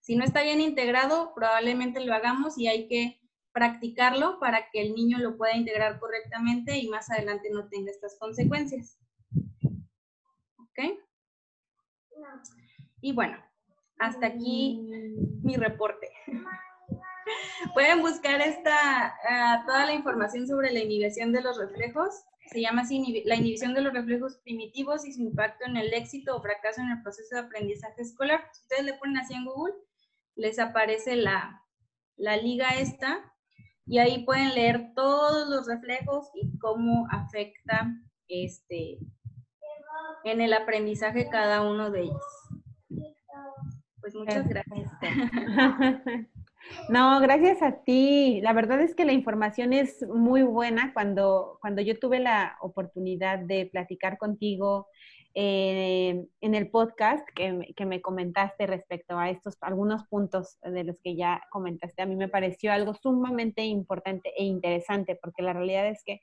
[0.00, 3.20] Si no está bien integrado, probablemente lo hagamos y hay que
[3.52, 8.18] practicarlo para que el niño lo pueda integrar correctamente y más adelante no tenga estas
[8.18, 8.98] consecuencias.
[10.56, 10.98] ¿Ok?
[13.00, 13.38] Y bueno,
[14.00, 14.80] hasta aquí
[15.44, 16.10] mi reporte.
[17.74, 22.82] Pueden buscar esta, ah, toda la información sobre la inhibición de los reflejos se llama
[22.82, 26.80] así la inhibición de los reflejos primitivos y su impacto en el éxito o fracaso
[26.80, 28.44] en el proceso de aprendizaje escolar.
[28.52, 29.74] Si ustedes le ponen así en Google,
[30.36, 31.62] les aparece la,
[32.16, 33.32] la liga esta
[33.86, 37.90] y ahí pueden leer todos los reflejos y cómo afecta
[38.28, 38.98] este
[40.24, 42.22] en el aprendizaje cada uno de ellos.
[44.00, 44.90] Pues muchas gracias.
[46.88, 48.40] No, gracias a ti.
[48.42, 50.92] La verdad es que la información es muy buena.
[50.92, 54.88] Cuando, cuando yo tuve la oportunidad de platicar contigo
[55.34, 60.96] eh, en el podcast que, que, me comentaste respecto a estos algunos puntos de los
[61.02, 65.88] que ya comentaste, a mí me pareció algo sumamente importante e interesante, porque la realidad
[65.88, 66.20] es que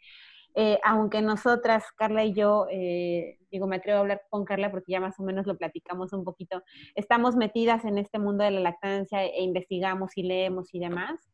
[0.56, 4.92] eh, aunque nosotras, Carla y yo, eh, digo, me atrevo a hablar con Carla porque
[4.92, 6.64] ya más o menos lo platicamos un poquito,
[6.96, 11.30] estamos metidas en este mundo de la lactancia e investigamos y leemos y demás,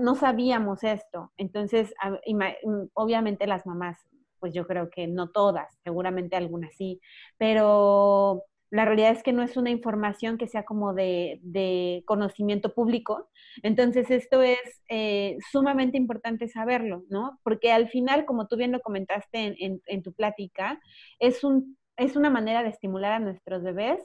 [0.00, 1.32] no sabíamos esto.
[1.36, 1.94] Entonces,
[2.26, 3.98] mm, obviamente las mamás,
[4.40, 7.00] pues yo creo que no todas, seguramente algunas sí,
[7.38, 13.28] pero la realidad es que no es una información que sea como de, conocimiento público.
[13.62, 17.38] Entonces, esto es eh, sumamente importante saberlo, ¿no?
[17.42, 20.80] Porque al final, como tú bien lo comentaste en, tu plática,
[21.18, 24.00] es, un, es una manera de estimular a nuestros bebés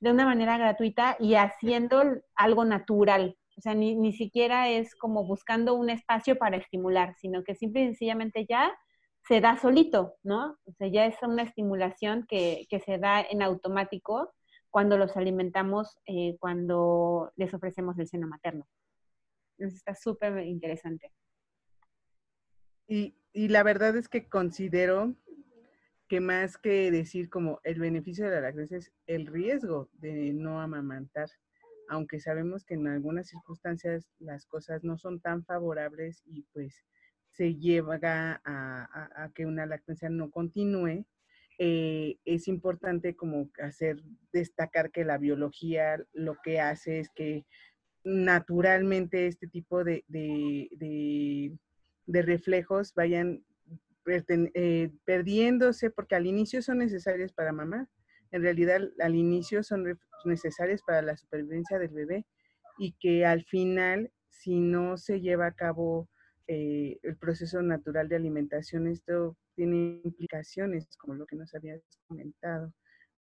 [0.00, 2.02] de una manera gratuita y haciendo
[2.34, 3.36] algo natural.
[3.58, 7.82] O sea, ni, ni siquiera es como buscando un espacio para estimular, sino que simple
[7.82, 8.72] y sencillamente ya
[9.30, 10.58] se da solito, ¿no?
[10.64, 14.34] O sea, ya es una estimulación que, se da en automático
[14.70, 18.66] cuando los alimentamos, eh, cuando les ofrecemos el seno materno.
[19.56, 21.12] Entonces está súper interesante.
[22.88, 25.14] Y, y, la verdad es que considero
[26.08, 30.60] que más que decir como el beneficio de la lactancia es el riesgo de no
[30.60, 31.30] amamantar,
[31.88, 36.84] aunque sabemos que en algunas circunstancias las cosas no son tan favorables y pues
[37.30, 41.04] se lleva a, que una lactancia no continúe,
[41.58, 47.44] eh, es importante como hacer destacar que la biología lo que hace es que
[48.02, 50.02] naturalmente este tipo de,
[52.06, 53.44] reflejos vayan
[54.54, 57.88] eh, perdiéndose porque al inicio son necesarios para mamá.
[58.32, 62.26] En realidad al inicio son necesarios para la supervivencia del bebé
[62.78, 66.08] y que al final si no se lleva a cabo
[66.52, 72.72] eh, el proceso natural de alimentación, esto tiene implicaciones, como lo que nos habías comentado.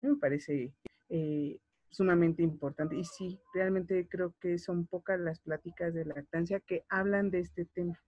[0.04, 0.76] Me parece
[1.10, 1.58] eh,
[1.90, 2.96] sumamente importante.
[2.96, 7.66] Y sí, realmente creo que son pocas las pláticas de lactancia que hablan de este
[7.66, 8.00] tema.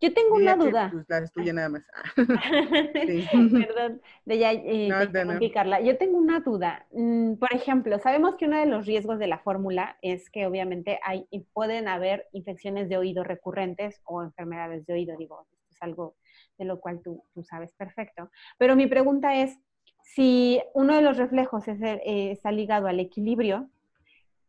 [0.00, 0.90] Yo tengo una duda.
[0.92, 1.82] pues, la tuya nada más.
[2.16, 4.88] Perdón, de ya eh,
[5.84, 6.86] Yo tengo una duda.
[6.92, 10.98] Mm, por ejemplo, sabemos que uno de los riesgos de la fórmula es que obviamente
[11.02, 15.16] hay pueden haber infecciones de oído recurrentes o enfermedades de oído.
[15.16, 16.16] Digo, esto es algo
[16.58, 18.30] de lo cual tú, tú sabes perfecto.
[18.58, 19.58] Pero mi pregunta es,
[20.02, 23.70] si uno de los reflejos es, eh, está ligado al equilibrio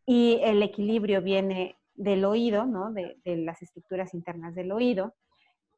[0.06, 2.92] y el equilibrio viene del oído, ¿no?
[2.92, 5.14] de, las estructuras internas del oído,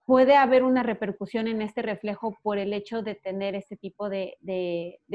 [0.05, 4.37] puede haber una repercusión en este reflejo por el hecho de tener este tipo de,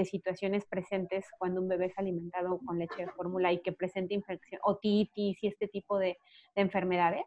[0.03, 4.59] situaciones presentes cuando un bebé es alimentado con leche de fórmula y que presente infección,
[4.63, 6.17] otitis y este tipo de,
[6.55, 7.25] enfermedades?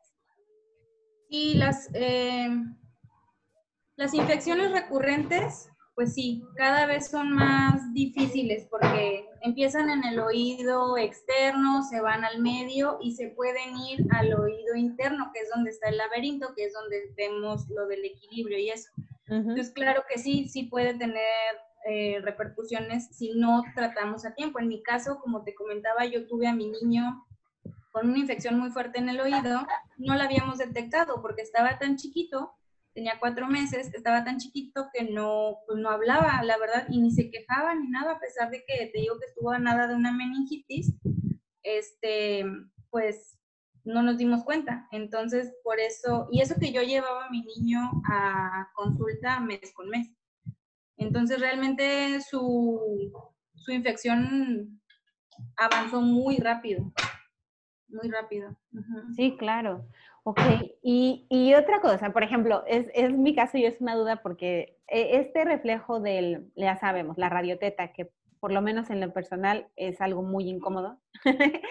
[1.28, 2.48] Y las, eh,
[3.96, 10.96] las infecciones recurrentes pues sí, cada vez son más difíciles porque empiezan en el oído
[10.96, 15.70] externo, se van al medio y se pueden ir al oído interno, que es donde
[15.70, 18.90] está el laberinto, que es donde vemos lo del equilibrio y eso.
[19.26, 21.20] Entonces, claro que sí, sí puede tener
[21.88, 24.60] eh, repercusiones si no tratamos a tiempo.
[24.60, 27.26] En mi caso, como te comentaba, yo tuve a mi niño
[27.92, 29.66] con una infección muy fuerte en el oído,
[29.98, 32.52] no la habíamos detectado porque estaba tan chiquito
[32.94, 37.10] tenía cuatro meses, estaba tan chiquito que no, pues no hablaba, la verdad, y ni
[37.10, 39.94] se quejaba ni nada, a pesar de que te digo que estuvo a nada de
[39.94, 40.94] una meningitis,
[41.62, 42.44] este,
[42.90, 43.38] pues
[43.84, 44.86] no nos dimos cuenta.
[44.92, 49.88] Entonces, por eso, y eso que yo llevaba a mi niño a consulta mes con
[49.88, 50.08] mes.
[50.96, 53.12] Entonces, realmente su,
[53.54, 54.80] su infección
[55.56, 56.92] avanzó muy rápido,
[57.88, 58.56] muy rápido.
[59.16, 59.88] Sí, claro.
[60.24, 60.40] Ok,
[60.82, 65.18] y, otra cosa, por ejemplo, es, es, mi caso y es una duda porque e,
[65.18, 70.00] este reflejo del, ya sabemos, la radioteta, que por lo menos en lo personal es
[70.00, 71.00] algo muy incómodo.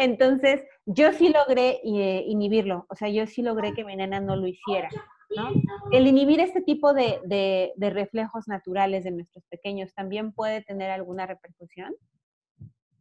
[0.00, 4.34] Entonces, yo sí logré eh, inhibirlo, o sea, yo sí logré que mi nena no
[4.34, 4.88] lo hiciera,
[5.36, 5.50] ¿no?
[5.92, 7.20] El inhibir este tipo de,
[7.76, 11.94] de reflejos naturales de nuestros pequeños también puede tener alguna repercusión.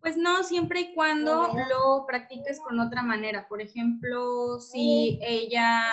[0.02, 3.48] Pues no, siempre y cuando lo practiques con otra manera.
[3.50, 5.84] Por ejemplo, si ella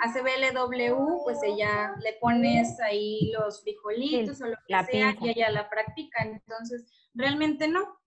[0.00, 5.50] hace BLW, pues ella le pones ahí los frijolitos o lo que sea y ella
[5.50, 6.24] la practica.
[6.24, 8.00] Entonces, realmente no.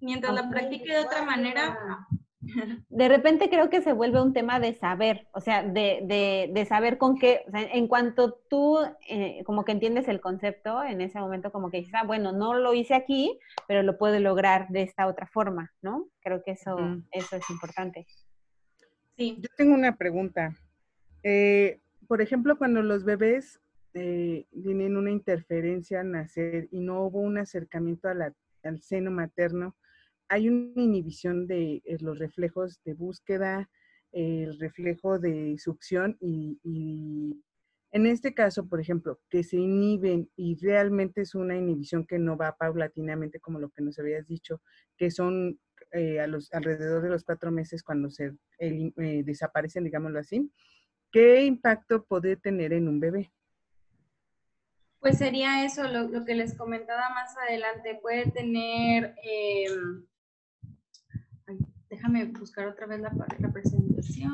[0.00, 2.21] Mientras la practique de otra manera, no.
[2.88, 6.98] de repente creo que se vuelve un tema de saber, o sea, de, de, saber
[6.98, 11.18] con qué, o sea, en cuanto tú eh, como que entiendes el concepto, en ese
[11.18, 14.82] momento como que dices, ah, bueno, no lo hice aquí, pero lo puedo lograr de
[14.82, 16.08] esta otra forma, ¿no?
[16.20, 16.76] Creo que eso,
[17.10, 18.06] eso es importante.
[19.16, 19.38] Sí.
[19.40, 20.54] Yo tengo una pregunta.
[21.22, 23.60] Eh, por ejemplo, cuando los bebés
[23.94, 29.76] eh, tienen una interferencia al nacer y no hubo un acercamiento al seno materno,
[30.32, 33.68] hay una inhibición de eh, los reflejos de búsqueda,
[34.12, 37.38] el reflejo de succión y,
[37.90, 42.38] en este caso, por ejemplo, que se inhiben y realmente es una inhibición que no
[42.38, 44.62] va paulatinamente como lo que nos habías dicho,
[44.96, 50.18] que son eh, a los, alrededor de los cuatro meses cuando se eh, desaparecen, digámoslo
[50.18, 50.50] así,
[51.10, 53.30] ¿qué impacto puede tener en un bebé?
[54.98, 57.98] Pues sería eso, lo, que les comentaba más adelante.
[58.00, 60.06] Puede tener em,
[62.02, 64.32] déjame buscar otra vez la representación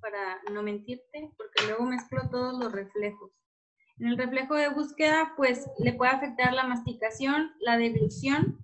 [0.00, 3.32] para no mentirte, porque luego mezclo todos los reflejos.
[3.98, 8.58] En el reflejo de búsqueda, pues le puede afectar la masticación, la deglución.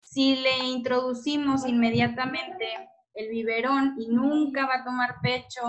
[0.00, 2.66] Si le introducimos inmediatamente
[3.14, 5.62] el biberón y nunca va a tomar pecho,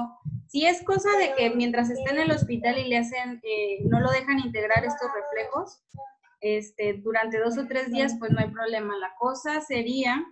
[0.47, 3.99] si es cosa de que mientras esté en el hospital y le hacen, eh, no
[3.99, 5.83] lo dejan integrar estos reflejos,
[6.41, 8.97] este, durante dos o tres días, pues no hay problema.
[8.97, 10.25] La cosa sería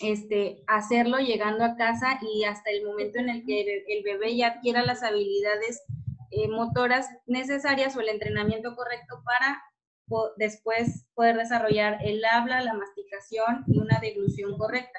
[0.00, 4.48] este, hacerlo llegando a casa y hasta el momento en el que el bebé ya
[4.48, 5.82] adquiera las habilidades
[6.30, 9.62] eh, motoras necesarias o el entrenamiento correcto para
[10.36, 14.98] después poder desarrollar el habla, la masticación y una deglución correcta.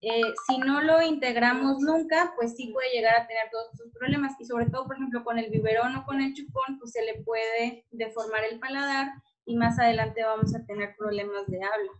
[0.00, 4.34] Eh, si no lo integramos nunca, pues sí puede llegar a tener todos esos problemas
[4.38, 7.22] y sobre todo, por ejemplo, con el biberón o con el chupón, pues se le
[7.22, 9.08] puede deformar el paladar
[9.44, 11.92] y más adelante vamos a tener problemas de habla.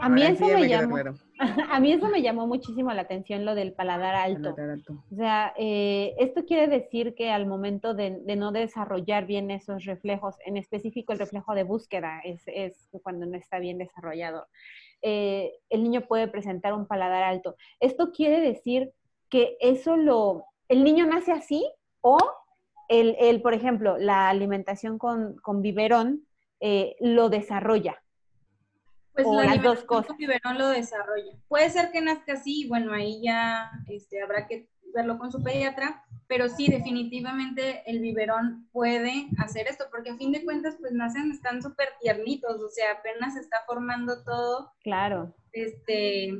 [0.00, 0.96] A mí, eso me llamó,
[1.70, 4.54] a mí eso me llamó muchísimo la atención, lo del paladar alto.
[5.10, 10.36] O sea, eh, esto quiere decir que al momento de, no desarrollar bien esos reflejos,
[10.44, 14.46] en específico el reflejo de búsqueda, es, cuando no está bien desarrollado,
[15.02, 17.56] eh, el niño puede presentar un paladar alto.
[17.80, 18.92] Esto quiere decir
[19.28, 21.64] que eso lo, el niño nace así
[22.00, 22.18] o
[22.88, 26.24] el, el por ejemplo, la alimentación con, con biberón
[26.60, 28.02] eh, lo desarrolla.
[29.22, 30.16] Pues la las dos cosas.
[30.16, 31.32] biberón lo desarrolla.
[31.48, 35.42] Puede ser que nazca así, y bueno, ahí ya este, habrá que verlo con su
[35.42, 40.92] pediatra, pero sí, definitivamente el biberón puede hacer esto, porque a fin de cuentas, pues
[40.92, 44.72] nacen, están súper tiernitos, o sea, apenas se está formando todo.
[44.82, 45.34] Claro.
[45.52, 46.30] Este,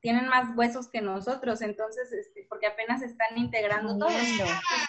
[0.00, 4.10] tienen más huesos que nosotros, entonces, este, porque apenas están integrando todo.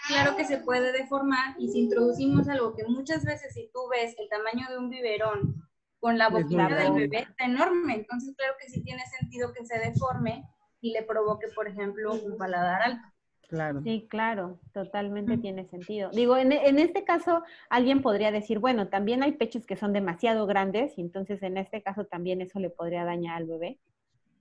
[0.07, 4.15] claro que se puede deformar y si introducimos algo que muchas veces si tú ves
[4.19, 5.66] el tamaño de un biberón
[5.99, 7.95] con la boquita del bebé está enorme.
[7.95, 10.47] Entonces, claro que sí tiene sentido que se deforme
[10.81, 13.07] y le provoque, por ejemplo, un paladar alto.
[13.47, 13.81] Claro.
[13.81, 16.10] Sí, claro, totalmente tiene sentido.
[16.10, 20.45] Digo, en, en, este caso, alguien podría decir, bueno, también hay pechos que son demasiado
[20.47, 23.79] grandes y entonces en este caso también eso le podría dañar al bebé.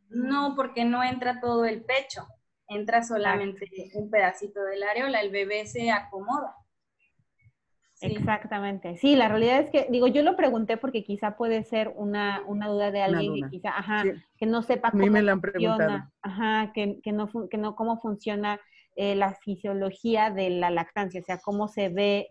[0.08, 2.26] No, porque no entra todo el pecho,
[2.68, 6.56] entra solamente un pedacito del areola, el bebé se acomoda.
[8.06, 8.96] Exactamente.
[8.96, 12.68] Sí, la realidad es que, digo, yo lo pregunté porque quizá puede ser una, una
[12.68, 14.04] duda de alguien que quizá, ajá,
[14.36, 18.60] que no sepa cómo funciona, ajá, que, que, no, que no cómo funciona
[18.98, 22.30] eh, la fisiología de la lactancia, o sea, cómo se ve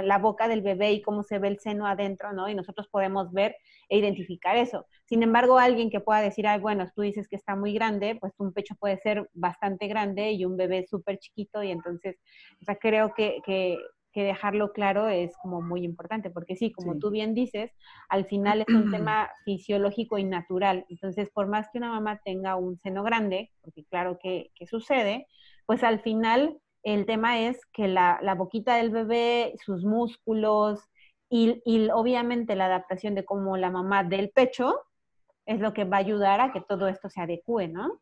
[0.00, 2.48] la boca del bebé y cómo se ve el seno adentro, ¿no?
[2.48, 3.56] Y nosotros podemos ver
[3.88, 4.86] e identificar eso.
[5.06, 8.32] Sin embargo, alguien que pueda decir, ay, bueno, tú dices que está muy grande, pues
[8.38, 12.16] un pecho puede ser bastante grande y un bebé súper chiquito y entonces,
[12.62, 13.76] o sea, creo que, que
[14.14, 17.72] que dejarlo claro es como muy importante, porque sí, como tú bien dices,
[18.08, 20.86] al final es un tema fisiológico y natural.
[20.88, 25.26] Entonces, por más que una mamá tenga un seno grande, porque claro que, sucede,
[25.66, 30.80] pues al final el tema es que la, boquita del bebé, sus músculos
[31.28, 34.80] y, y, obviamente la adaptación de cómo la mamá del pecho
[35.44, 38.00] es lo que va a ayudar a que todo esto se adecue, ¿no?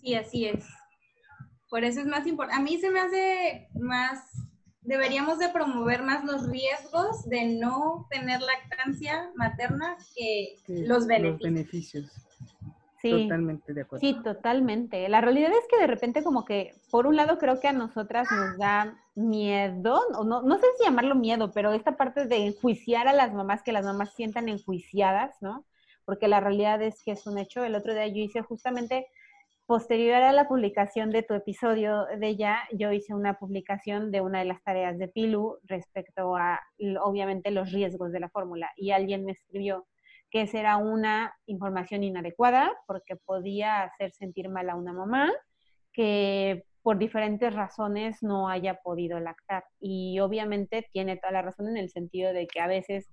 [0.00, 0.83] Sí, así es.
[1.74, 2.60] Por eso es más importante.
[2.60, 4.30] A mí se me hace más,
[4.82, 11.32] deberíamos de promover más los riesgos de no tener lactancia materna que los beneficios.
[11.32, 12.12] Los beneficios.
[13.02, 14.06] Sí, totalmente de acuerdo.
[14.06, 15.08] Sí, totalmente.
[15.08, 18.28] La realidad es que de repente como que, por un lado creo que a nosotras
[18.30, 23.08] nos da miedo, o no, no sé si llamarlo miedo, pero esta parte de enjuiciar
[23.08, 25.64] a las mamás, que las mamás sientan enjuiciadas, ¿no?
[26.04, 27.64] Porque la realidad es que es un hecho.
[27.64, 29.08] El otro día yo hice justamente
[29.66, 34.40] Posterior a la publicación de tu episodio de ella, yo hice una publicación de una
[34.40, 36.60] de las tareas de Pilu respecto a,
[37.02, 38.70] obviamente, los riesgos de la fórmula.
[38.76, 39.86] Y alguien me escribió
[40.30, 45.32] que esa era una información inadecuada porque podía hacer sentir mal a una mamá
[45.94, 49.64] que por diferentes razones no haya podido lactar.
[49.80, 53.08] Y obviamente tiene toda la razón en el sentido de que a veces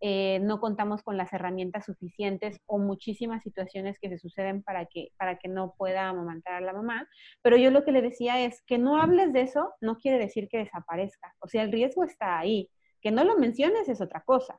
[0.00, 5.08] eh, no contamos con las herramientas suficientes o muchísimas situaciones que se suceden para que,
[5.16, 7.08] para que no pueda amamantar a la mamá.
[7.42, 10.48] Pero yo lo que le decía es que no hables de eso no quiere decir
[10.48, 11.34] que desaparezca.
[11.40, 12.70] O sea, el riesgo está ahí.
[13.00, 14.58] Que no lo menciones es otra cosa.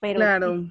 [0.00, 0.68] Pero claro.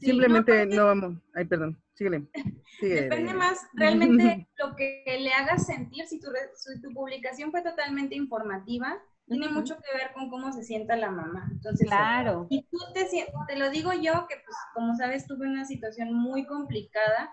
[0.00, 1.22] Simplemente no, vamos.
[1.34, 1.80] Ay, perdón.
[1.94, 2.26] Síguele.
[2.80, 6.06] Depende más realmente lo que le hagas sentir.
[6.06, 10.62] Si tu, si tu publicación fue totalmente informativa, tiene mucho que ver con cómo se
[10.62, 11.48] sienta la mamá.
[11.50, 12.46] Entonces, claro.
[12.50, 13.06] Y tú te,
[13.46, 17.32] te lo digo yo, que pues como sabes, tuve una situación muy complicada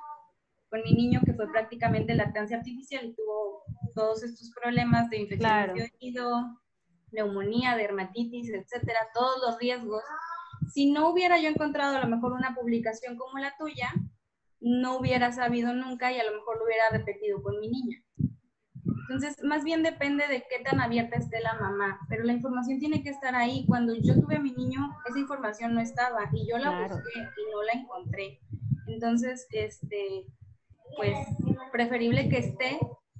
[0.69, 3.63] con mi niño que fue prácticamente lactancia artificial y tuvo
[3.93, 6.61] todos estos problemas de infección de oído,
[7.11, 10.01] neumonía, dermatitis, etcétera, todos los riesgos.
[10.73, 13.91] Si no hubiera yo encontrado a lo mejor una publicación como la tuya,
[14.61, 17.97] no hubiera sabido nunca y a lo mejor lo hubiera repetido con mi niña.
[19.01, 23.03] Entonces, más bien depende de qué tan abierta esté la mamá, pero la información tiene
[23.03, 23.65] que estar ahí.
[23.67, 27.51] Cuando yo tuve a mi niño, esa información no estaba y yo la busqué y
[27.51, 28.39] no la encontré.
[28.87, 30.25] Entonces, este,
[30.95, 31.17] pues,
[31.71, 32.79] preferible que esté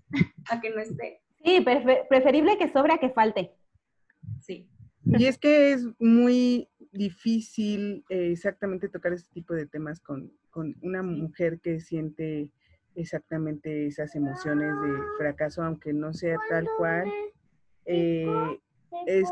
[0.49, 1.22] a que no esté.
[1.43, 1.65] Sí,
[2.09, 3.51] preferible que sobra que falte.
[4.39, 4.69] Sí.
[5.03, 10.76] Y es que es muy difícil eh, exactamente tocar este tipo de temas con, con
[10.82, 12.51] una mujer que siente
[12.96, 17.12] exactamente esas emociones de fracaso, aunque no sea tal cual.
[17.86, 18.60] Eh,
[19.08, 19.30] es,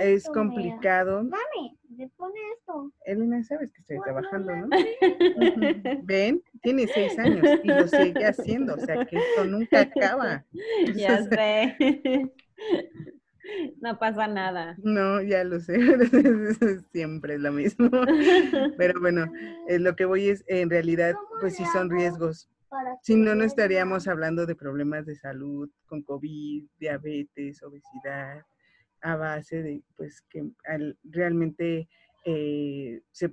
[0.00, 1.22] es complicado.
[1.22, 2.92] Mami, ¿me pone esto?
[3.04, 4.68] Elena, sabes que estoy trabajando, ¿no?
[6.04, 10.44] Ven, tiene seis años y lo sigue haciendo, o sea que esto nunca acaba.
[10.94, 11.76] Ya sé.
[13.80, 14.76] No pasa nada.
[14.82, 15.76] No, ya lo sé,
[16.92, 17.90] siempre es lo mismo.
[18.76, 19.24] Pero bueno,
[19.66, 22.48] eh, lo que voy es, en realidad, pues sí son riesgos
[23.02, 28.42] si no, no estaríamos hablando de problemas de salud con COVID, diabetes, obesidad,
[29.02, 30.50] a base de, pues, que
[31.04, 31.88] realmente
[32.24, 33.30] eh, se,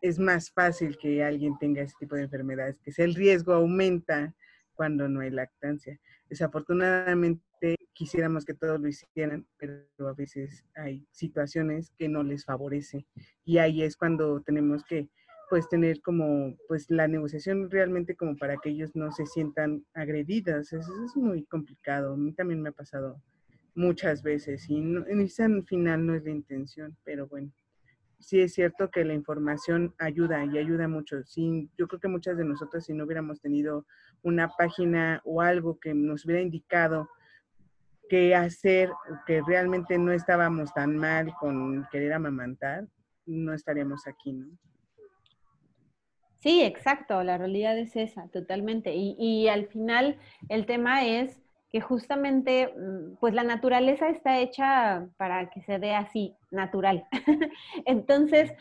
[0.00, 4.34] es más fácil que alguien tenga ese tipo de enfermedades, que el riesgo aumenta
[4.74, 5.98] cuando no hay lactancia.
[6.28, 13.06] Desafortunadamente quisiéramos que todos lo hicieran, pero a veces hay situaciones que no les favorece
[13.44, 15.08] y ahí es cuando tenemos que
[15.48, 20.72] pues tener como pues la negociación realmente como para que ellos no se sientan agredidas.
[20.72, 22.14] Eso es muy complicado.
[22.14, 23.22] A mí también me ha pasado
[23.74, 27.52] muchas veces y no, al final no es la intención, pero bueno,
[28.18, 31.22] sí es cierto que la información ayuda y ayuda mucho.
[31.24, 33.86] Sí, yo creo que muchas de nosotros si no hubiéramos tenido
[34.22, 37.08] una página o algo que nos hubiera indicado
[38.08, 38.90] qué hacer,
[39.26, 42.88] que realmente no estábamos tan mal con querer amamantar,
[43.26, 44.48] no estaríamos aquí, ¿no?
[46.38, 48.94] Sí, exacto, la realidad es esa, totalmente.
[48.94, 50.16] Y, al final
[50.48, 55.94] el tema es que justamente, mm, pues la naturaleza está hecha para que se dé
[55.94, 57.06] así, natural.
[57.86, 58.52] Entonces,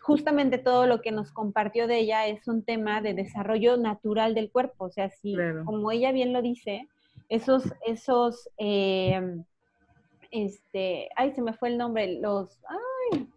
[0.00, 4.50] justamente todo lo que nos compartió de ella es un tema de desarrollo natural del
[4.50, 4.86] cuerpo.
[4.86, 6.88] O sea, si, como ella bien lo dice,
[7.28, 9.44] esos, esos, em,
[10.30, 13.28] este, ay, se me fue el nombre, los, ay,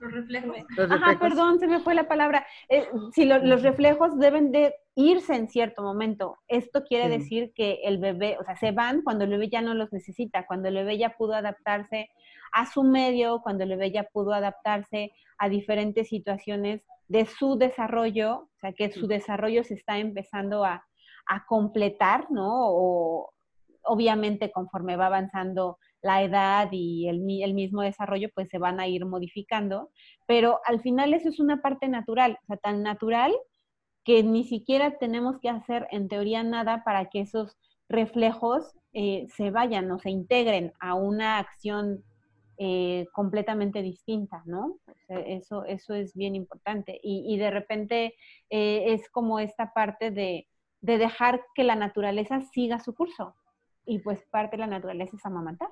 [0.00, 0.56] los reflejos.
[0.90, 2.46] Ajá, perdón, se me fue la palabra.
[2.68, 6.38] Eh, si los reflejos deben de irse en cierto momento.
[6.48, 9.74] Esto quiere decir que el bebé, o sea, se van cuando el bebé ya no
[9.74, 12.10] los necesita, cuando el bebé ya pudo adaptarse
[12.52, 18.48] a su medio, cuando el bebé ya pudo adaptarse a diferentes situaciones de su desarrollo,
[18.54, 20.84] o sea, que su desarrollo se está empezando a,
[21.26, 22.48] a completar, ¿no?
[22.50, 23.32] O
[23.82, 28.88] obviamente conforme va avanzando la edad y el, el, mismo desarrollo pues se van a
[28.88, 29.90] ir modificando,
[30.26, 33.32] pero al final eso es una parte natural, o sea, tan natural
[34.04, 39.50] que ni siquiera tenemos que hacer en teoría nada para que esos reflejos eh, se
[39.50, 42.02] vayan o se integren a una acción
[42.56, 44.78] eh, completamente distinta, ¿no?
[45.08, 47.00] eso, eso es bien importante.
[47.02, 48.14] Y, de repente
[48.50, 50.46] eh, es como esta parte de,
[50.80, 53.34] de dejar que la naturaleza siga su curso
[53.90, 55.68] y pues parte de la naturaleza es amamantar.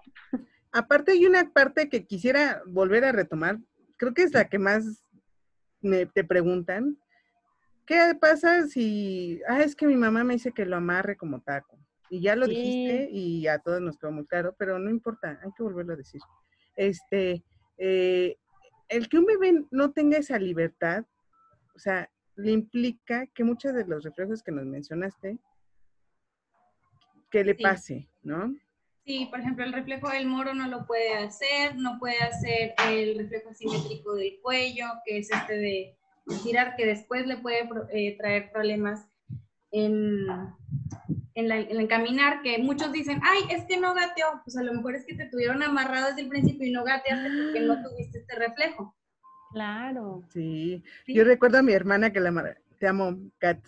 [0.73, 3.61] Aparte hay una parte que quisiera volver a retomar,
[3.97, 5.05] creo que es la que más
[5.81, 6.99] me, te preguntan.
[7.87, 11.79] ¿Qué pasa si, ah, es que mi mamá me dice que lo amarre como taco?
[12.11, 15.53] Y ya lo dijiste y a todos nos quedó muy claro, pero no importa, hay
[15.57, 16.21] que volverlo a decir.
[16.75, 17.45] Este,
[17.77, 18.37] eh,
[18.89, 21.05] el que un bebé no tenga esa libertad,
[21.77, 25.39] o sea, le implica que muchos de los reflejos que nos mencionaste
[27.31, 28.55] que le pase, ¿no?
[29.05, 33.17] Sí, por ejemplo, el reflejo del moro no lo puede hacer, no puede hacer el
[33.19, 38.53] reflejo asimétrico del cuello, que es este de estirar, que después le puede eh, traer
[38.53, 39.09] problemas
[39.71, 40.27] en,
[41.35, 44.95] en, el caminar, que muchos dicen, ay, es que no gateó, pues a lo mejor
[44.95, 48.35] es que te tuvieron amarrado desde el principio y no gateaste porque no tuviste este
[48.35, 48.95] reflejo.
[49.53, 50.23] Claro.
[50.29, 50.83] Sí.
[51.07, 53.59] Yo recuerdo a mi hermana que la te amo, Kat,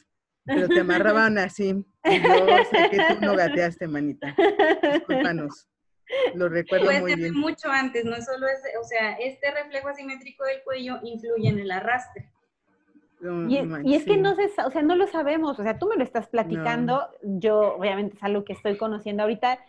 [0.45, 1.85] pero te amarraban así.
[2.05, 4.35] Yo sé que tú no gateaste, manita.
[4.93, 5.69] Discúlpanos.
[6.35, 7.35] Lo recuerdo Puede muy ser bien.
[7.35, 11.71] mucho antes, no solo es, o sea, este reflejo asimétrico del cuello influye en el
[11.71, 12.31] arrastre.
[13.49, 16.03] y, es que no se, o sea, no lo sabemos, o sea, tú me lo
[16.03, 19.61] estás platicando, yo obviamente es algo que estoy conociendo ahorita.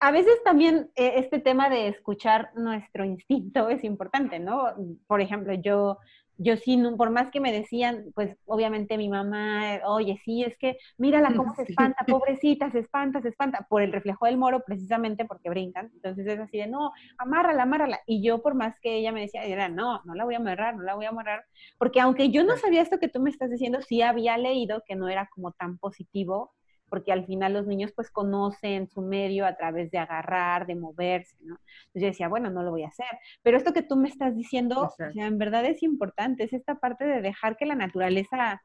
[0.00, 4.74] A veces también eh, este tema de escuchar nuestro instinto es importante, ¿no?
[5.06, 5.98] Por ejemplo, yo
[6.36, 10.78] yo sí, por más que me decían, pues obviamente mi mamá, oye, sí, es que
[10.98, 15.24] mírala cómo se espanta, pobrecita, se espanta, se espanta, por el reflejo del moro, precisamente
[15.24, 15.90] porque brincan.
[15.94, 18.00] Entonces es así de, no, amárrala, amárrala.
[18.06, 20.76] Y yo, por más que ella me decía, era, no, no la voy a amarrar,
[20.76, 21.44] no la voy a amarrar,
[21.78, 24.96] porque aunque yo no sabía esto que tú me estás diciendo, sí había leído que
[24.96, 26.52] no era como tan positivo
[26.94, 31.34] porque al final los niños pues conocen su medio a través de agarrar, de moverse,
[31.40, 31.58] ¿no?
[31.86, 33.08] Entonces yo decía, bueno, no lo voy a hacer.
[33.42, 36.76] Pero esto que tú me estás diciendo, o sea, en verdad es importante, es esta
[36.76, 38.62] parte de dejar que la naturaleza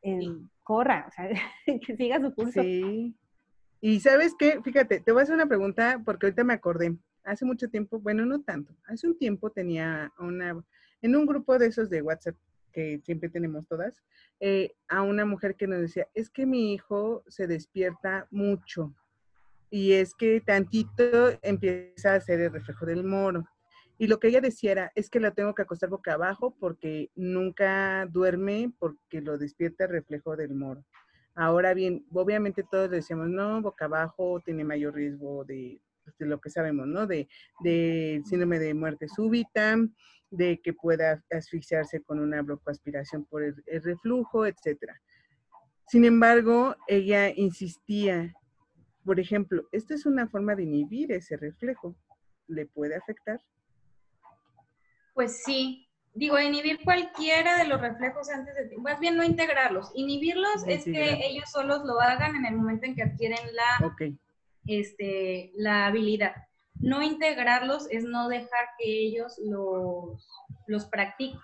[0.00, 0.30] eh,
[0.62, 1.28] corra, o sea,
[1.86, 2.62] que siga su curso.
[2.62, 3.14] Sí.
[3.82, 6.96] Y sabes qué, fíjate, te voy a hacer una pregunta porque ahorita me acordé.
[7.22, 10.58] Hace mucho tiempo, bueno, no tanto, hace un tiempo tenía una,
[11.02, 12.34] en un grupo de esos de WhatsApp
[12.78, 14.00] que siempre tenemos todas,
[14.38, 18.94] eh, a una mujer que nos decía, es que mi hijo se despierta mucho
[19.68, 23.48] y es que tantito empieza a hacer el reflejo del moro.
[23.98, 27.10] Y lo que ella decía era, es que la tengo que acostar boca abajo porque
[27.16, 30.84] nunca duerme porque lo despierta el reflejo del moro.
[31.34, 36.40] Ahora bien, obviamente todos decíamos, no, boca abajo tiene mayor riesgo de, pues, de lo
[36.40, 37.06] que sabemos, ¿no?
[37.06, 37.28] De,
[37.60, 39.76] de síndrome de muerte súbita,
[40.30, 44.92] de que pueda asfixiarse con una blocoaspiración por el, reflujo, etc.
[45.86, 48.34] Sin embargo, ella insistía,
[49.04, 51.96] por ejemplo, esta es una forma de inhibir ese reflejo.
[52.46, 53.40] ¿Le puede afectar?
[55.14, 55.84] Pues sí.
[56.14, 59.92] Digo, inhibir cualquiera de los reflejos antes de más bien no integrarlos.
[59.94, 63.94] Inhibirlos es que ellos solos lo hagan en el momento en que adquieren la,
[64.68, 66.34] este, la habilidad
[66.80, 70.28] no integrarlos es no dejar que ellos los,
[70.66, 71.40] los practiquen.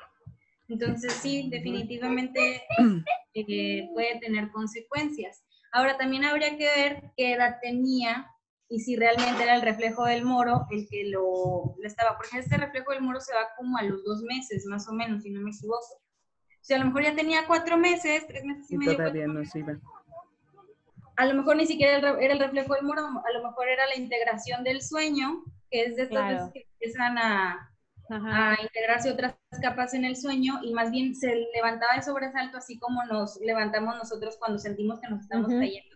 [0.68, 2.62] Entonces sí, definitivamente
[3.34, 5.44] eh, puede tener consecuencias.
[5.72, 8.30] Ahora también habría que ver qué edad tenía
[8.68, 12.92] y si realmente era el reflejo del moro el que lo, estaba, porque este reflejo
[12.92, 15.50] del moro se va como a los dos meses, más o menos, si no me
[15.50, 15.80] equivoco.
[15.80, 18.96] O sea, a lo mejor ya tenía cuatro meses, tres meses y, medio.
[18.96, 19.78] Todavía no se iba
[21.16, 23.96] a lo mejor ni siquiera era el reflejo del muro, a lo mejor era la
[23.96, 27.70] integración del sueño, que es de estas veces que empiezan a,
[28.08, 32.78] a, integrarse otras capas en el sueño y más bien se levantaba de sobresalto así
[32.78, 35.94] como nos levantamos nosotros cuando sentimos que nos estamos cayendo.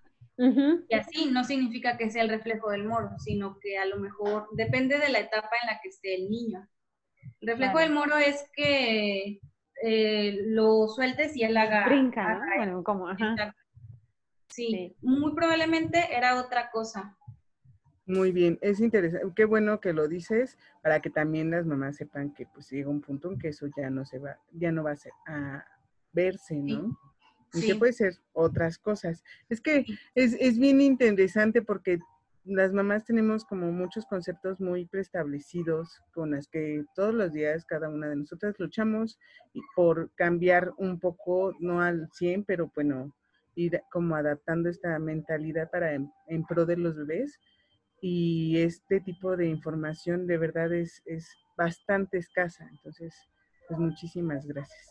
[0.89, 4.49] Y así no significa que sea el reflejo del moro, sino que a lo mejor
[4.53, 6.69] depende de la etapa en la que esté el niño.
[7.41, 9.41] El reflejo del moro es que
[9.83, 11.87] eh, lo sueltes y él haga...
[11.87, 12.57] Brinca, ¿no?
[12.57, 13.53] Bueno, como, ajá.
[14.59, 17.17] Sí, muy probablemente era otra cosa.
[18.07, 22.35] Muy bien, es interesante, qué bueno que lo dices para que también las mamás sepan
[22.35, 24.93] que pues llega un punto en que eso ya no se va, ya no va
[24.93, 25.65] a, ser, a
[26.13, 26.99] verse, ¿no?
[27.55, 29.23] Y que puede ser otras cosas.
[29.49, 29.85] Es que
[30.17, 32.01] es, es bien interesante porque
[32.43, 37.89] las mamás tenemos como muchos conceptos muy preestablecidos con las que todos los días cada
[37.89, 39.21] una de nosotras luchamos
[39.77, 43.15] por cambiar un poco, no al 100, pero bueno,
[43.59, 46.11] ir como adaptando esta mentalidad para en,
[46.49, 47.39] pro de los bebés.
[48.01, 52.69] Y este tipo de información de verdad es, es bastante escasa.
[52.71, 53.15] Entonces,
[53.67, 54.89] pues muchísimas gracias.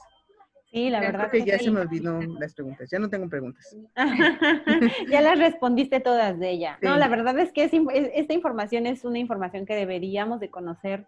[0.71, 1.31] Sí, la verdad.
[1.31, 2.89] que ya se me olvidó las preguntas.
[2.91, 3.75] Ya no tengo preguntas.
[5.09, 6.77] ya las respondiste todas de ella.
[6.81, 11.07] No, la verdad es que esta información es una información que deberíamos de conocer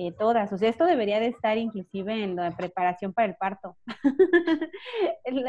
[0.00, 0.52] eh, todas.
[0.52, 3.76] O sea, esto debería de estar inclusive en la preparación para el parto.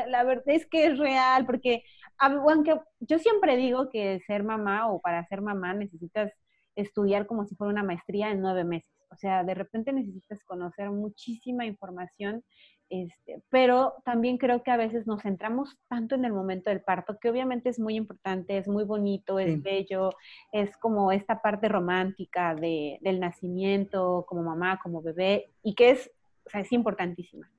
[0.07, 1.83] la, verdad es que es real, porque
[2.17, 6.33] aunque yo siempre digo que ser mamá o para ser mamá necesitas
[6.75, 8.89] estudiar como si fuera una maestría en nueve meses.
[9.11, 12.43] O sea, de repente necesitas conocer muchísima información
[12.89, 17.19] este, pero también creo que a veces nos centramos tanto en el momento del parto,
[17.19, 20.09] que obviamente es muy importante, es muy bonito, es bello,
[20.51, 26.11] es como esta parte romántica de, del nacimiento como mamá, como bebé, y que es,
[26.45, 27.49] o sea, es importantísima.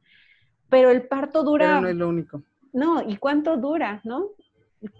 [0.68, 1.66] Pero el parto dura...
[1.66, 2.42] Pero no es lo único.
[2.72, 4.30] No, ¿y cuánto dura, no?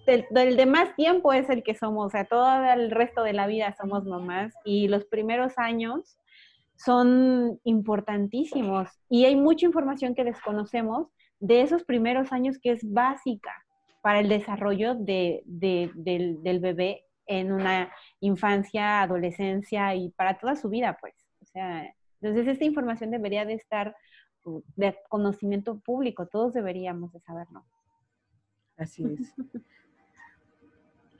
[0.06, 3.32] El, el, de más tiempo es el que somos, o sea, todo el resto de
[3.32, 6.18] la vida somos mamás y los primeros años
[6.84, 11.08] son importantísimos y hay mucha información que desconocemos
[11.38, 13.52] de esos primeros años que es básica
[14.02, 20.70] para el desarrollo de, del, del, bebé en una infancia, adolescencia y para toda su
[20.70, 21.14] vida, pues.
[21.42, 23.94] O sea, entonces esta información debería de estar
[24.44, 27.64] uh, de conocimiento público, todos deberíamos de saberlo.
[28.78, 29.34] Así es.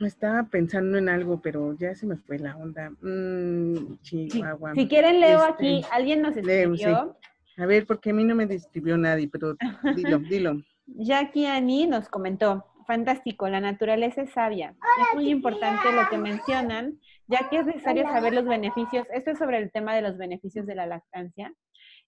[0.01, 2.91] Estaba pensando en algo, pero ya se me fue la onda.
[3.03, 4.75] Mm, Chihuahua.
[4.75, 5.83] Si, quieren, leo este, aquí.
[5.93, 7.19] ¿Alguien nos escribió?
[7.59, 9.57] A ver, porque a mí no me describió nadie, pero
[9.95, 10.63] dilo, dilo.
[10.87, 14.71] Jackie Ani nos comentó, fantástico, la naturaleza es sabia.
[14.71, 19.07] Es muy importante lo que mencionan, ya que es necesario saber los beneficios.
[19.13, 21.53] Esto es sobre el tema de los beneficios de la lactancia.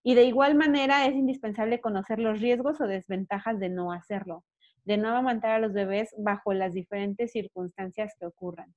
[0.02, 4.44] Y de igual manera es indispensable conocer los riesgos o desventajas de no hacerlo
[4.84, 8.74] de no amamantar a los bebés bajo las diferentes circunstancias que ocurran.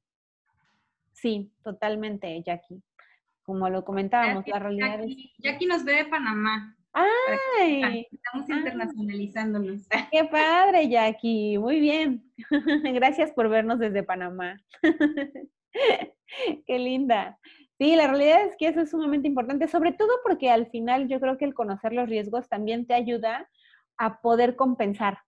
[1.14, 2.82] Sí, totalmente, Jackie.
[3.44, 6.76] Como lo comentábamos, la realidad Jackie, Jackie nos ve de Panamá.
[6.94, 8.08] ¡Ay!
[8.12, 8.54] Estamos ah.
[8.56, 9.88] internacionalizándonos.
[10.12, 11.58] ¡Qué padre, Jackie!
[11.58, 12.24] Muy bien.
[12.96, 14.58] Gracias por vernos desde Panamá.
[16.66, 17.38] ¡Qué linda!
[17.78, 21.20] Sí, la realidad es que eso es sumamente importante, sobre todo porque al final yo
[21.20, 23.50] creo que el conocer los riesgos también te ayuda
[23.98, 25.20] a poder compensar.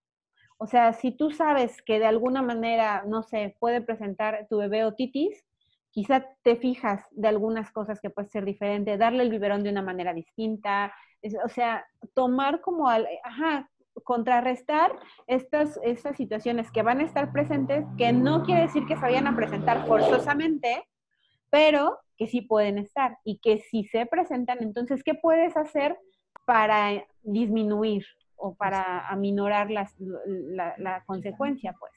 [0.57, 4.85] O sea, si tú sabes que de alguna manera, no sé, puede presentar tu bebé
[4.85, 5.45] otitis,
[5.91, 9.81] quizá te fijas de algunas cosas que puede ser diferente, darle el biberón de una
[9.81, 10.93] manera distinta,
[11.43, 13.69] o sea, tomar como, al, ajá,
[14.03, 14.91] contrarrestar
[15.25, 19.27] estas, estas situaciones que van a estar presentes, que no quiere decir que se vayan
[19.27, 20.87] a presentar forzosamente,
[21.49, 25.97] pero que sí pueden estar y que si se presentan, entonces, ¿qué puedes hacer
[26.45, 28.05] para disminuir
[28.37, 31.91] o para aminorar las, la, consecuencia, pues.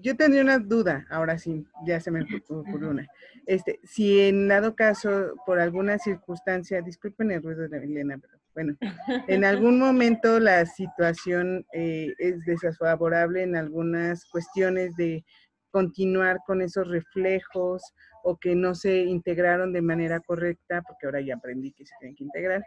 [0.00, 3.06] Yo tendría una duda, ahora sí, ya se me ocurrió una.
[3.46, 8.76] Este, si en dado caso, por alguna circunstancia, disculpen el ruido de Elena, pero bueno,
[9.28, 15.24] en algún momento la situación eh, es desfavorable en algunas cuestiones de
[15.70, 17.82] continuar con esos reflejos
[18.22, 22.16] o que no se integraron de manera correcta, porque ahora ya aprendí que se tienen
[22.16, 22.64] que integrar.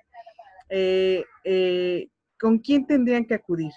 [0.69, 2.09] Eh, eh,
[2.39, 3.71] ¿con quién tendrían que acudir?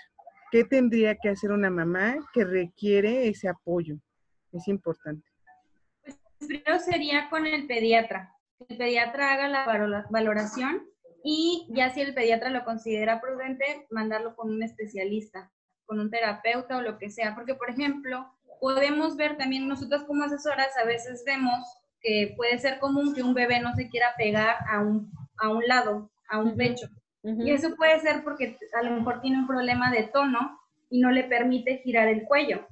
[0.51, 3.97] ¿Qué tendría que hacer una mamá que requiere ese apoyo?
[4.53, 5.27] Es importante.
[6.03, 8.35] Pues primero sería con el pediatra.
[8.69, 10.87] El pediatra haga la valoración
[11.23, 15.53] y ya si el pediatra lo considera prudente, mandarlo con un especialista,
[15.87, 17.35] con un terapeuta o lo que sea.
[17.35, 18.27] Porque, por ejemplo,
[18.61, 21.59] podemos ver también nosotros como asesoras, a veces vemos
[22.01, 25.63] que puede ser común que un bebé no se quiera pegar a un, a un
[25.67, 26.89] lado, a un pecho.
[27.23, 30.59] Y eso puede ser porque a lo mejor tiene un problema de tono
[30.89, 32.67] y no le permite girar el cuello.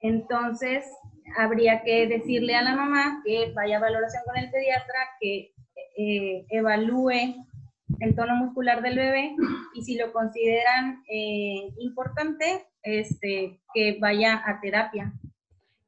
[0.00, 0.84] Entonces,
[1.36, 5.52] habría que decirle a la mamá que vaya a valoración con el pediatra, que
[5.96, 7.46] eh, evalúe
[8.00, 9.34] el tono muscular del bebé
[9.74, 15.12] y si lo consideran eh, importante, este, que vaya a terapia.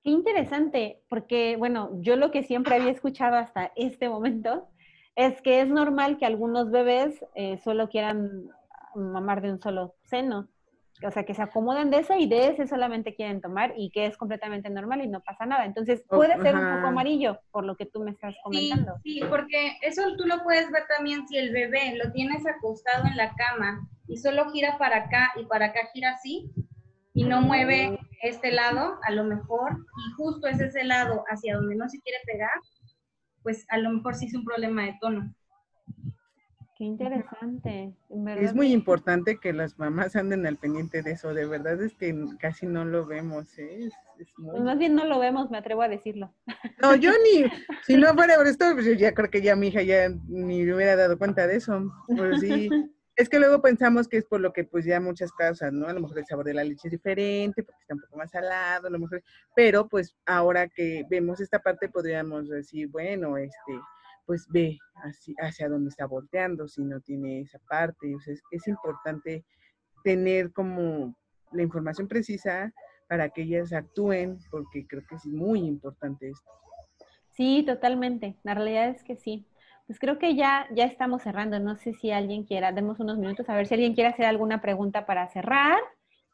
[0.02, 4.68] Qué interesante, porque bueno, yo lo que siempre había escuchado hasta este momento
[5.16, 8.48] es que es normal que algunos bebés eh, solo quieran
[8.94, 10.48] mamar de un solo seno.
[11.06, 14.06] O sea, que se acomodan de esa y de ese solamente quieren tomar y que
[14.06, 15.66] es completamente normal y no pasa nada.
[15.66, 18.94] Entonces, oh, puede ser un poco amarillo, por lo que tú me estás comentando.
[19.02, 23.06] Sí, sí, porque eso tú lo puedes ver también si el bebé lo tienes acostado
[23.06, 26.50] en la cama y solo gira para acá y para acá gira así
[27.12, 31.74] y no mueve este lado, a lo mejor, y justo es ese lado hacia donde
[31.74, 32.52] no se quiere pegar,
[33.46, 35.32] pues a lo mejor sí es un problema de tono.
[36.76, 37.94] Qué interesante.
[38.40, 41.32] Es muy importante que las mamás anden al pendiente de eso.
[41.32, 43.56] De verdad es que casi no lo vemos.
[43.56, 43.88] ¿eh?
[44.16, 46.34] Pues más bien no lo vemos, me atrevo a decirlo.
[46.82, 47.44] No, yo ni,
[47.86, 50.64] si no fuera por esto, pues yo ya creo que ya mi hija ya ni
[50.64, 51.84] me hubiera dado cuenta de eso.
[52.08, 52.68] Pues sí,
[53.16, 55.88] Es que luego pensamos que es por lo que pues ya muchas causas, ¿no?
[55.88, 58.30] A lo mejor el sabor de la leche es diferente, porque está un poco más
[58.30, 59.22] salado, a lo mejor,
[59.54, 63.80] pero pues ahora que vemos esta parte podríamos decir, bueno, este,
[64.26, 68.14] pues ve así, hacia dónde está volteando, si no tiene esa parte.
[68.14, 69.44] O sea, es, es importante
[70.04, 71.16] tener como
[71.52, 72.72] la información precisa
[73.08, 76.50] para que ellas actúen, porque creo que es muy importante esto.
[77.30, 78.36] Sí, totalmente.
[78.42, 79.46] La realidad es que sí.
[79.86, 81.60] Pues creo que ya, ya estamos cerrando.
[81.60, 84.60] No sé si alguien quiera, demos unos minutos a ver si alguien quiere hacer alguna
[84.60, 85.78] pregunta para cerrar.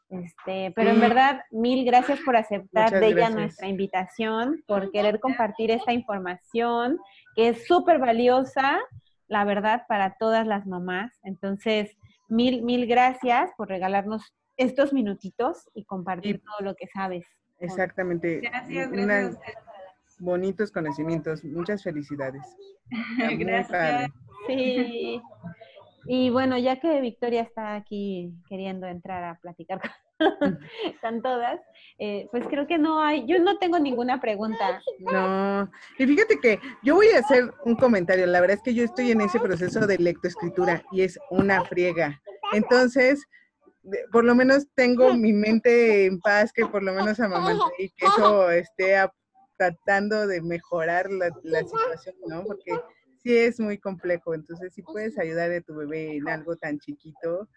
[0.09, 5.71] Este, pero en verdad, mil gracias por aceptar de ella nuestra invitación, por querer compartir
[5.71, 6.99] esta información
[7.35, 8.79] que es súper valiosa,
[9.27, 11.19] la verdad, para todas las mamás.
[11.23, 11.97] Entonces,
[12.27, 17.25] mil, mil gracias por regalarnos estos minutitos y compartir todo lo que sabes.
[17.59, 18.41] Exactamente.
[18.41, 19.37] Gracias, gracias
[20.23, 21.43] bonitos conocimientos.
[21.43, 22.41] Muchas felicidades.
[23.37, 24.11] Gracias.
[24.47, 25.21] Sí.
[26.05, 29.89] Y bueno, ya que Victoria está aquí queriendo entrar a platicar con,
[31.01, 31.61] con todas,
[31.97, 34.81] eh, pues creo que no hay, yo no tengo ninguna pregunta.
[34.99, 38.25] No, y fíjate que yo voy a hacer un comentario.
[38.25, 42.21] La verdad es que yo estoy en ese proceso de lectoescritura y es una friega.
[42.51, 43.25] Entonces,
[44.11, 48.05] por lo menos tengo mi mente en paz, que por lo menos amamanté y que
[48.07, 49.11] eso esté a-
[49.57, 52.43] tratando de mejorar la, la situación, ¿no?
[52.43, 52.73] Porque
[53.23, 54.33] sí es muy complejo.
[54.33, 57.47] Entonces, si puedes ayudar a tu bebé en algo tan chiquito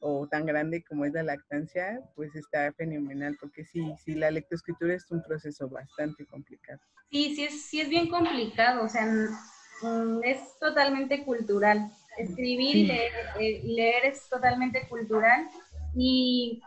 [0.00, 4.94] o tan grande como es la lactancia, pues está fenomenal, porque sí, sí, la lectoescritura
[4.94, 6.80] es un proceso bastante complicado.
[7.10, 11.90] Sí, sí es, sí es bien complicado, o sea, mm, es totalmente cultural.
[12.18, 15.48] Escribir y leer, eh, y leer es totalmente cultural
[15.94, 16.60] y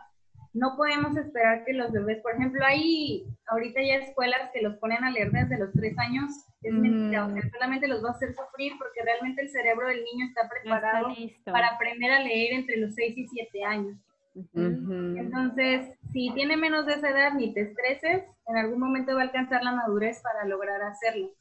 [0.56, 5.04] no podemos esperar que los bebés, por ejemplo, hay ahorita ya escuelas que los ponen
[5.04, 6.30] a leer desde los tres años,
[6.62, 10.02] es mentira, o sea, solamente los va a hacer sufrir porque realmente el cerebro del
[10.02, 11.08] niño está No está preparado
[11.44, 13.98] para aprender a leer entre los seis y siete años.
[14.54, 19.24] Entonces, si tiene menos de esa edad, ni te estreses, en algún momento va a
[19.24, 21.32] alcanzar la madurez para lograr hacerlo.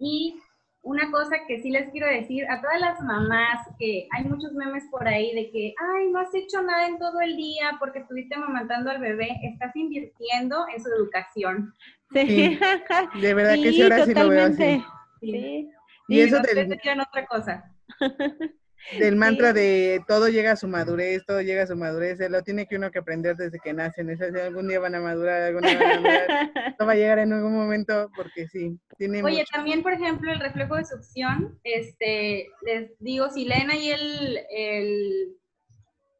[0.00, 0.40] Y
[0.82, 4.84] una cosa que sí les quiero decir a todas las mamás, que hay muchos memes
[4.90, 8.34] por ahí de que, ay, no has hecho nada en todo el día porque estuviste
[8.34, 11.74] amamantando al bebé, estás invirtiendo en su educación.
[12.12, 12.58] Sí.
[13.20, 14.52] De verdad que sí, ahora sí lo veo así.
[14.52, 14.84] totalmente.
[15.20, 15.30] Sí.
[15.32, 15.70] Sí.
[16.08, 17.64] Y eso decían otra cosa.
[18.98, 22.42] del mantra de todo llega a su madurez, todo llega a su madurez, eh, lo
[22.42, 24.10] tiene que uno que aprender desde que nacen.
[24.10, 26.52] Es algún día van a madurar, algún día van a madurar.
[26.68, 29.52] Esto va a llegar en algún momento porque sí, tiene Oye, mucho.
[29.52, 35.36] también, por ejemplo, el reflejo de succión, este, les digo, si leen ahí el, el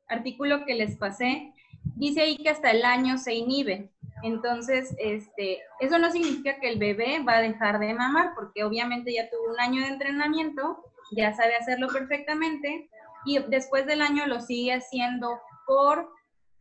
[0.09, 1.53] artículo que les pasé,
[1.97, 3.91] dice ahí que hasta el año se inhibe.
[4.23, 9.15] Entonces, este, eso no significa que el bebé va a dejar de mamar, porque obviamente
[9.15, 12.89] ya tuvo un año de entrenamiento, ya sabe hacerlo perfectamente,
[13.25, 16.11] y después del año lo sigue haciendo por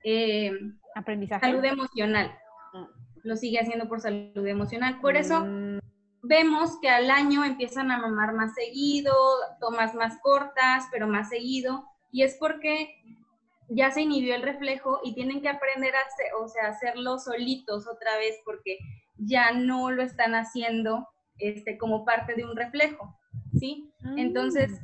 [0.03, 0.51] eh,
[0.95, 1.45] Aprendizaje.
[1.45, 2.37] salud emocional.
[3.23, 4.99] Lo sigue haciendo por salud emocional.
[5.01, 5.79] Por eso Mm,
[6.21, 9.13] vemos que al año empiezan a mamar más seguido,
[9.59, 12.95] tomas más cortas, pero más seguido, y es porque
[13.69, 17.87] ya se inhibió el reflejo y tienen que aprender a hacer, o sea, hacerlo solitos
[17.87, 18.79] otra vez porque
[19.17, 23.18] ya no lo están haciendo este, como parte de un reflejo,
[23.59, 23.91] ¿sí?
[24.17, 24.79] Entonces,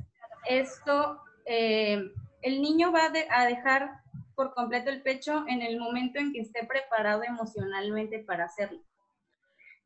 [0.48, 2.12] esto, eh,
[2.42, 4.02] el niño va de- a dejar
[4.36, 8.82] por completo el pecho en el momento en que esté preparado emocionalmente para hacerlo.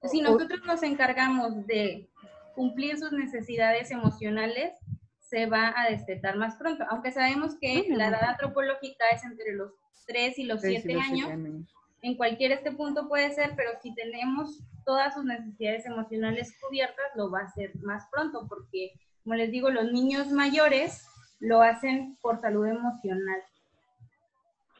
[0.03, 2.09] Si nosotros nos encargamos de
[2.55, 4.73] cumplir sus necesidades emocionales,
[5.19, 9.53] se va a destetar más pronto, aunque sabemos que Ah, la edad antropológica es entre
[9.53, 9.71] los
[10.07, 11.75] 3 y los Sí, sí, 7 los siete años, años.
[12.01, 17.29] En cualquier este punto puede ser, pero si tenemos todas sus necesidades emocionales cubiertas, lo
[17.29, 18.93] va a hacer más pronto, porque,
[19.23, 21.05] como les digo, los niños mayores
[21.39, 23.41] lo hacen por salud emocional.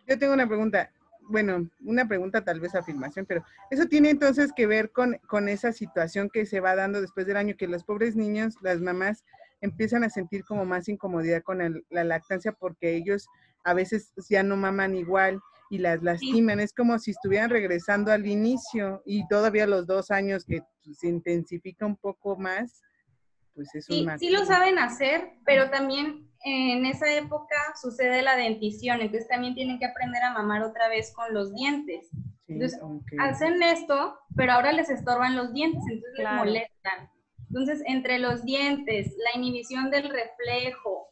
[0.08, 0.92] Yo tengo una pregunta,
[1.22, 5.72] bueno, una pregunta tal vez afirmación, pero eso tiene entonces que ver con, con esa
[5.72, 9.24] situación que se va dando después del año, que los pobres niños, las mamás,
[9.62, 13.28] empiezan a sentir como más incomodidad con la lactancia porque ellos
[13.64, 16.60] a veces ya no maman igual y las lastiman.
[16.60, 20.62] Es como si estuvieran regresando al inicio y todavía los dos años que
[20.94, 22.82] se intensifica un poco más,
[23.54, 28.36] pues es Sí, un sí lo saben hacer, pero también en esa época sucede la
[28.36, 32.10] dentición, entonces también tienen que aprender a mamar otra vez con los dientes.
[32.48, 32.80] Sí, Entonces,
[33.20, 36.46] Hacen esto, pero ahora les estorban los dientes, entonces Claro.
[36.46, 37.10] les molestan.
[37.50, 41.08] Entonces, entre los dientes, la inhibición del reflejo,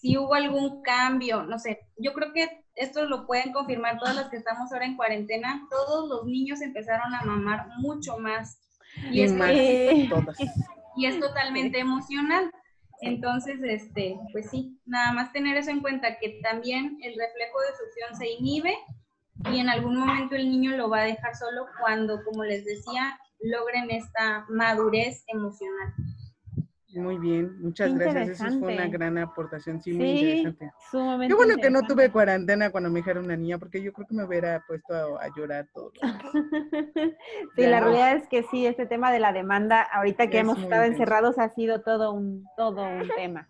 [0.00, 4.30] si hubo algún cambio, no sé, yo creo que esto lo pueden confirmar todas las
[4.30, 8.58] que estamos ahora en cuarentena, todos los niños empezaron a mamar mucho más.
[9.10, 9.34] Y y es,
[10.96, 12.50] y es totalmente emocional.
[13.02, 17.76] Entonces, este, pues sí, nada más tener eso en cuenta, que también el reflejo de
[17.78, 18.74] succión se inhibe
[19.50, 23.18] y en algún momento el niño lo va a dejar solo cuando, como les decía,
[23.40, 25.94] logren esta madurez emocional.
[26.92, 28.40] Muy bien, muchas gracias.
[28.40, 30.72] Eso fue una gran aportación, sí, muy interesante.
[30.90, 34.06] sumamente Qué bueno que no tuve cuarentena cuando me dijeron una niña, porque yo creo
[34.06, 35.92] que me hubiera puesto a, a llorar todo.
[37.56, 40.56] Sí, la realidad es que sí, este tema de la demanda, ahorita que Es hemos
[40.58, 41.02] estado intenso.
[41.02, 43.46] encerrados, ha sido todo un, todo un tema,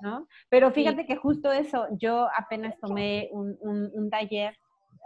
[0.00, 0.26] ¿no?
[0.48, 4.56] Pero fíjate que justo eso, yo apenas tomé un, un- un taller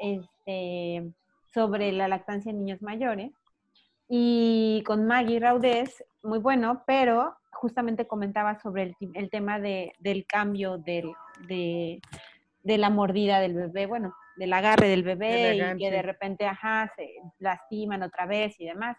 [0.01, 1.11] este,
[1.53, 3.33] sobre la lactancia en niños mayores
[4.09, 10.27] y con Maggie Raudés, muy bueno, pero justamente comentaba sobre el, el tema de, del
[10.27, 11.13] cambio del,
[11.47, 12.01] de,
[12.65, 16.93] de la mordida del bebé, bueno, del agarre del bebé y que de repente, ajá,
[16.97, 17.09] se
[17.39, 18.97] lastiman otra vez y demás.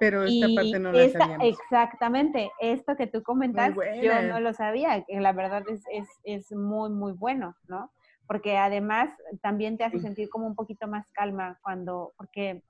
[0.00, 1.46] Pero esta Y parte no la sabíamos.
[1.46, 6.52] exactamente, esto que tú comentas, yo no lo sabía, que la verdad es, es, es
[6.52, 7.90] muy, muy bueno, ¿no?
[8.26, 9.10] Porque además
[9.42, 12.62] también te hace sentir como un poquito más calma cuando, porque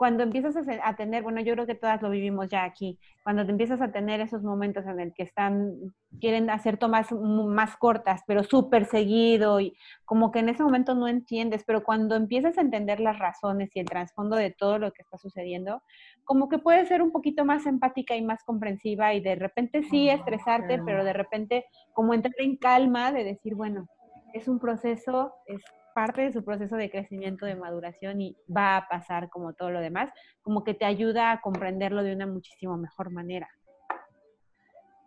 [0.00, 3.50] cuando empiezas a, tener, bueno, yo creo que todas lo vivimos ya aquí, cuando te
[3.50, 5.74] empiezas a tener esos momentos en el que están,
[6.18, 9.76] quieren hacer tomas más cortas, pero súper seguido y
[10.06, 13.80] como que en ese momento no entiendes, pero cuando empiezas a entender las razones y
[13.80, 15.82] el trasfondo de todo lo que está sucediendo,
[16.24, 20.08] como que puedes ser un poquito más empática y más comprensiva y de repente sí
[20.08, 23.86] estresarte, pero de repente como entrar en calma de decir, bueno,
[24.32, 25.62] es un proceso, es
[25.94, 29.80] parte de su proceso de crecimiento, de maduración y va a pasar como todo lo
[29.80, 30.10] demás,
[30.42, 33.48] como que te ayuda a comprenderlo de una muchísimo mejor manera.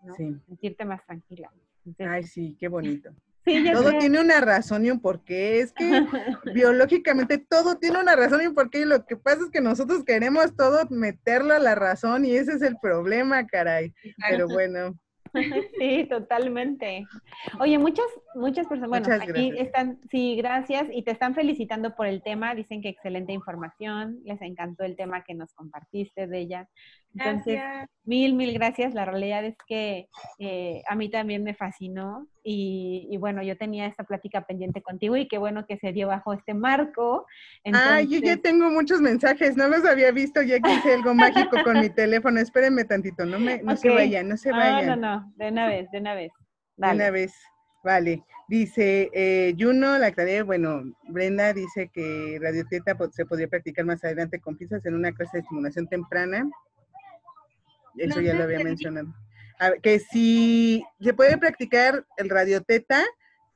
[0.03, 0.13] ¿no?
[0.15, 0.36] Sí.
[0.47, 1.51] Sentirte más tranquila.
[1.86, 3.11] Entonces, Ay, sí, qué bonito.
[3.45, 5.59] sí, Todo tiene una razón y un porqué.
[5.59, 5.84] Es que
[6.53, 8.81] biológicamente todo tiene una razón y un porqué.
[8.81, 12.53] Y lo que pasa es que nosotros queremos todo meterlo a la razón y ese
[12.53, 13.93] es el problema, caray.
[14.29, 14.97] Pero bueno,
[15.79, 17.05] Sí, totalmente.
[17.59, 18.05] Oye, muchas,
[18.36, 22.81] muchas personas, bueno, aquí están, sí, gracias, y te están felicitando por el tema, dicen
[22.81, 26.69] que excelente información, les encantó el tema que nos compartiste de ella.
[27.16, 27.89] Entonces, Gracias.
[28.05, 28.93] mil, mil gracias.
[28.93, 30.07] La realidad es que
[30.39, 35.16] eh, a mí también me fascinó y, y bueno, yo tenía esta plática pendiente contigo
[35.16, 37.26] y qué bueno que se dio bajo este marco.
[37.72, 41.14] Ay, yo ya Entonces, tengo muchos mensajes, no los había visto, ya que hice algo
[41.14, 42.39] mágico con mi teléfono.
[42.39, 44.99] Espérenme tantito, no me, no se vayan, no se Ah, vayan.
[44.99, 46.32] no, no, de una vez, de una vez.
[46.78, 46.91] De.
[46.91, 47.34] Una vez,
[47.84, 48.24] vale.
[48.47, 54.03] Dice eh, Juno, la tarea, bueno, Brenda dice que radioteta po- se podría practicar más
[54.03, 56.49] adelante con pinzas en una clase de estimulación temprana.
[57.97, 59.07] Eso No ya lo había mencionado.
[59.59, 63.03] A ver, que si se puede practicar el radioteta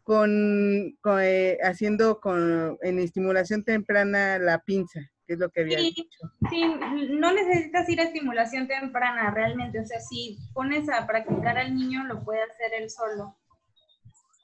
[0.04, 5.80] con, con, eh, haciendo con en estimulación temprana la pinza, que es lo que había
[5.80, 5.94] Sí.
[5.96, 6.32] dicho.
[6.50, 6.64] Sí,
[7.10, 9.80] no necesitas ir a estimulación temprana realmente.
[9.82, 13.36] O sea, si pones a practicar al niño, lo puede hacer él solo.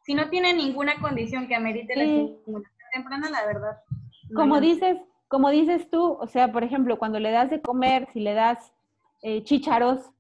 [0.06, 2.10] Si no tiene ninguna condición que amerite la Sí.
[2.38, 3.78] estimulación temprana, la verdad.
[4.30, 7.62] no como lo- dices, como dices tú, o sea, por ejemplo, cuando le das de
[7.62, 8.73] comer, si le das
[9.24, 10.12] eh, chícharos,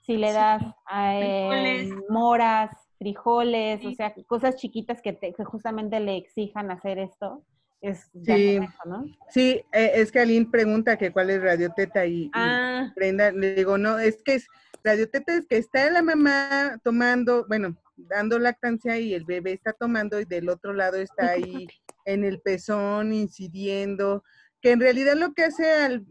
[0.00, 0.34] si le Sí.
[0.34, 0.62] das
[0.94, 2.04] eh, Frijoles.
[2.08, 7.44] moras, frijoles, o sea, cosas chiquitas que, te- que justamente le exijan hacer esto,
[7.82, 8.54] es ya Sí.
[8.56, 9.04] con eso, ¿no?
[9.28, 13.54] Sí, eh, es que Aline pregunta que cuál es radioteta y, y Ah, Brenda, le
[13.54, 14.46] digo, no, es que es,
[14.82, 20.20] radioteta es que está la mamá tomando, bueno, dando lactancia y el bebé está tomando
[20.20, 21.66] y del otro lado está ahí
[22.04, 24.22] en el pezón incidiendo,
[24.60, 26.04] que en realidad lo que hace al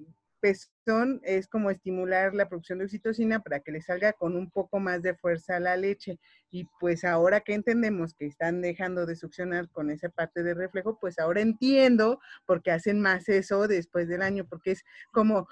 [0.43, 4.77] pezón es como estimular la producción de oxitocina para que le salga con un poco
[4.81, 6.19] más de fuerza la leche.
[6.51, 10.99] Y pues ahora que entendemos que están dejando de succionar con esa parte de reflejo,
[10.99, 14.83] pues ahora entiendo por qué hacen más eso después del año, porque es
[15.13, 15.47] como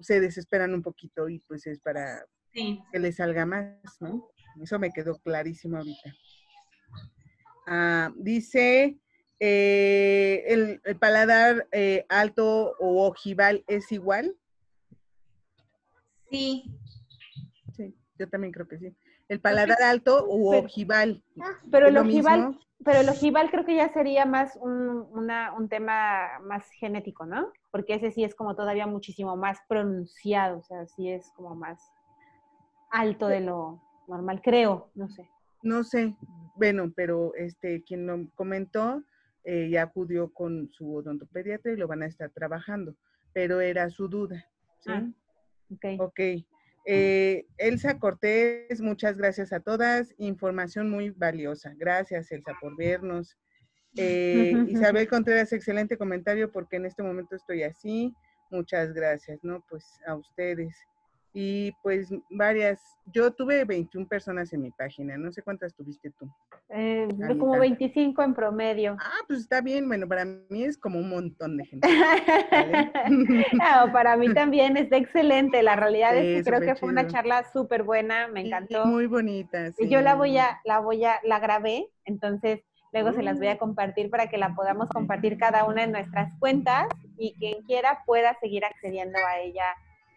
[0.00, 2.24] se desesperan un poquito y pues es para
[2.54, 2.82] Sí.
[2.90, 4.26] que le salga más, ¿no?
[4.62, 6.14] Eso me quedó clarísimo ahorita.
[7.66, 8.98] Ah, dice,
[9.38, 10.09] eh,
[10.46, 14.36] el, el paladar eh, alto o ojival es igual.
[16.30, 16.64] Sí.
[17.76, 18.94] Sí, yo también creo que sí.
[19.28, 21.22] El paladar alto o Pero- ojival.
[21.70, 22.60] pero ¿es el ojival, mismo?
[22.84, 27.52] pero el ojival creo que ya sería más un, una- un tema más genético, ¿no?
[27.70, 31.80] Porque ese sí es como todavía muchísimo más pronunciado, o sea, sí es como más
[32.90, 35.28] alto de lo normal, creo, no sé.
[35.62, 36.16] No sé,
[36.56, 39.04] bueno, pero este quien lo comentó
[39.44, 42.96] eh, ya acudió con su odontopediatra y lo van a estar trabajando,
[43.32, 44.46] pero era su duda.
[44.80, 44.90] ¿sí?
[44.92, 45.10] Ah,
[45.70, 46.00] ok.
[46.00, 46.20] Ok.
[46.86, 50.14] Eh, Elsa Cortés, muchas gracias a todas.
[50.18, 51.74] Información muy valiosa.
[51.76, 53.38] Gracias, Elsa, por vernos.
[53.96, 58.14] Eh, Isabel Contreras, excelente comentario porque en este momento estoy así.
[58.50, 59.64] Muchas gracias, ¿no?
[59.68, 60.74] Pues a ustedes.
[61.32, 66.28] Y pues varias, yo tuve 21 personas en mi página, no sé cuántas tuviste tú.
[66.70, 67.06] Eh,
[67.38, 68.96] como 25 en promedio.
[69.00, 71.88] Ah, pues está bien, bueno, para mí es como un montón de gente.
[73.52, 75.62] No, para mí también está excelente.
[75.62, 78.86] La realidad es Sí, que creo que fue una charla súper buena, me Sí, encantó.
[78.86, 79.70] Muy bonita.
[79.78, 80.18] Y Yo la sí.
[80.18, 82.60] voy a, la voy a, la grabé, entonces
[82.92, 86.32] luego se las voy a compartir para que la podamos compartir cada una en nuestras
[86.40, 89.64] cuentas y quien quiera pueda seguir accediendo a ella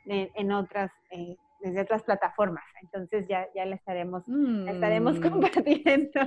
[0.05, 2.63] en, en otras, eh, desde otras plataformas.
[2.83, 5.21] Entonces ya, ya la estaremos, la estaremos Mm.
[5.29, 6.19] compartiendo.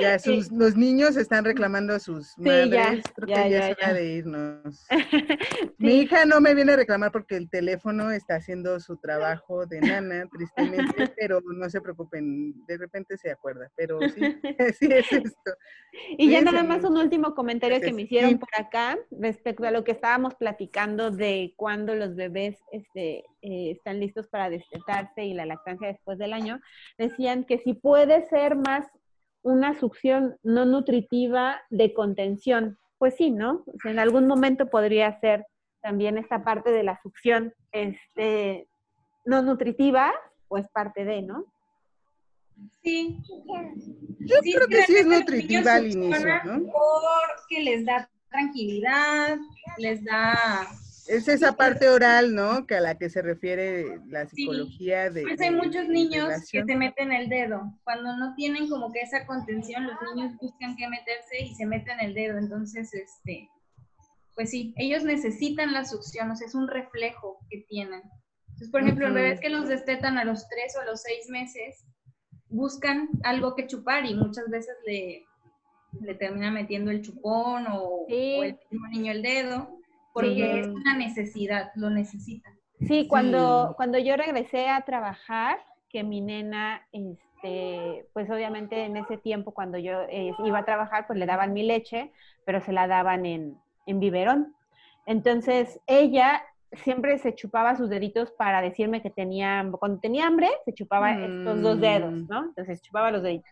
[0.00, 3.04] Ya sus, los niños están reclamando a sus Sí, ya, madres.
[3.14, 4.86] Creo ya, que ya, ya, es hora de irnos.
[5.78, 9.80] Mi hija no me viene a reclamar porque el teléfono está haciendo su trabajo de
[10.02, 13.70] nana, tristemente, pero no se preocupen, de repente se acuerda.
[13.76, 14.20] Pero sí,
[14.78, 15.52] sí es esto.
[16.16, 17.96] Y ya nada más un último comentario que Gracias.
[17.96, 23.24] me hicieron por acá respecto a lo que estábamos platicando de cuando los bebés este,
[23.42, 26.60] eh, están listos para destetarse y la lactancia después del año,
[26.96, 28.86] decían que si puede ser más
[29.42, 32.78] una succión no nutritiva de contención.
[32.98, 33.64] Pues sí, ¿no?
[33.84, 35.46] en algún momento podría ser
[35.80, 38.66] también esta parte de la succión este,
[39.24, 40.12] no nutritiva,
[40.48, 41.44] pues parte de, ¿no?
[42.82, 43.18] Sí.
[44.18, 46.72] Yo creo que sí es nutritiva al inicio, ¿no?
[46.72, 49.38] Porque les da tranquilidad,
[49.78, 50.66] les da...
[51.08, 52.66] Es esa parte oral, ¿no?
[52.66, 55.22] Que a la que se refiere la psicología de...
[55.22, 57.62] Pues hay muchos niños que se meten el dedo.
[57.84, 61.98] Cuando no tienen como que esa contención, los niños buscan que meterse y se meten
[62.00, 62.38] el dedo.
[62.38, 63.48] Entonces, este,
[64.34, 68.02] pues sí, ellos necesitan la succión, o sea, es un reflejo que tienen.
[68.48, 71.28] Entonces, por ejemplo, uh bebés que los destetan a los tres o a los seis
[71.28, 71.84] meses,
[72.48, 75.26] buscan algo que chupar y muchas veces le,
[76.00, 78.58] le termina metiendo el chupón o, el
[78.90, 79.77] niño el dedo,
[80.26, 82.54] porque es una necesidad, lo necesitan.
[82.86, 85.58] Sí, cuando, cuando yo regresé a trabajar,
[85.88, 91.06] que mi nena, este, pues obviamente en ese tiempo cuando yo eh, iba a trabajar,
[91.06, 92.12] pues le daban mi leche,
[92.44, 93.56] pero se la daban en,
[93.86, 94.54] en biberón.
[95.06, 96.42] Entonces ella
[96.72, 101.62] siempre se chupaba sus deditos para decirme que tenía, cuando tenía hambre, se chupaba estos
[101.62, 102.26] dos dedos, mm.
[102.28, 102.44] ¿no?
[102.44, 103.50] Entonces chupaba los deditos.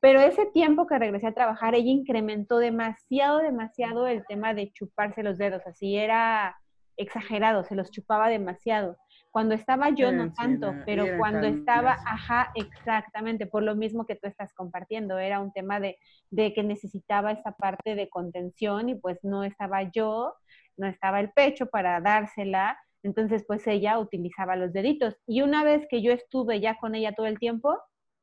[0.00, 5.22] Pero ese tiempo que regresé a trabajar, ella incrementó demasiado, demasiado el tema de chuparse
[5.22, 5.62] los dedos.
[5.66, 6.56] Así era
[6.96, 8.96] exagerado, se los chupaba demasiado.
[9.30, 14.26] Cuando estaba yo no tanto, pero cuando estaba, ajá, exactamente, por lo mismo que tú
[14.26, 15.98] estás compartiendo, era un tema de,
[16.30, 20.34] de que necesitaba esa parte de contención y pues no estaba yo,
[20.76, 25.16] no estaba el pecho para dársela, entonces pues ella utilizaba los deditos.
[25.26, 27.78] Y una vez que yo estuve ya con ella todo el tiempo,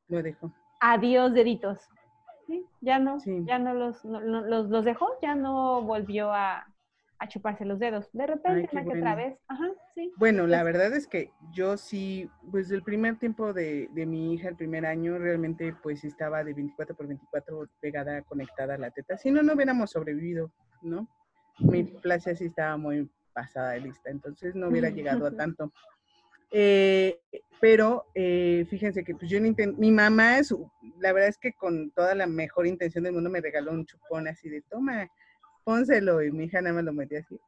[0.08, 0.52] lo dejó.
[0.80, 1.78] Adiós deditos.
[2.80, 6.66] Ya no, ya no los, los, los dejó, ya no volvió a,
[7.18, 8.08] a chuparse los dedos.
[8.12, 9.38] De repente, que otra vez.
[9.48, 10.12] Ajá, sí.
[10.16, 14.48] Bueno, la verdad es que yo sí, pues el primer tiempo de, de, mi hija,
[14.48, 19.18] el primer año, realmente pues estaba de 24 por 24 pegada, conectada a la teta.
[19.18, 20.50] Si no, no hubiéramos sobrevivido,
[20.80, 21.06] ¿no?
[21.58, 25.72] mi plaza sí estaba muy pasada de lista, entonces no hubiera llegado a tanto.
[26.50, 27.18] Eh,
[27.60, 30.54] pero eh, fíjense que pues yo mi mamá, es,
[31.00, 34.28] la verdad es que con toda la mejor intención del mundo me regaló un chupón
[34.28, 35.10] así de toma,
[35.64, 37.38] pónselo y mi hija nada más lo metía así.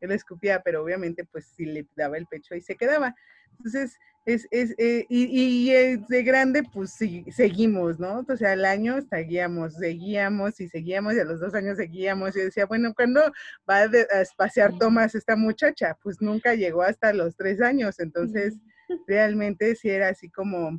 [0.00, 3.14] Él escupía, pero obviamente pues si le daba el pecho ahí se quedaba.
[3.58, 8.26] Entonces, es, es eh, y, y, de grande, pues sí, seguimos, ¿no?
[8.28, 12.36] O sea, al año seguíamos, seguíamos y seguíamos, y a los dos años seguíamos.
[12.36, 13.22] Y decía, bueno, ¿cuándo
[13.68, 15.96] va a, espaciar Tomás esta muchacha?
[16.02, 17.98] Pues nunca llegó hasta los tres años.
[18.00, 18.58] Entonces,
[19.06, 20.78] realmente sí era así como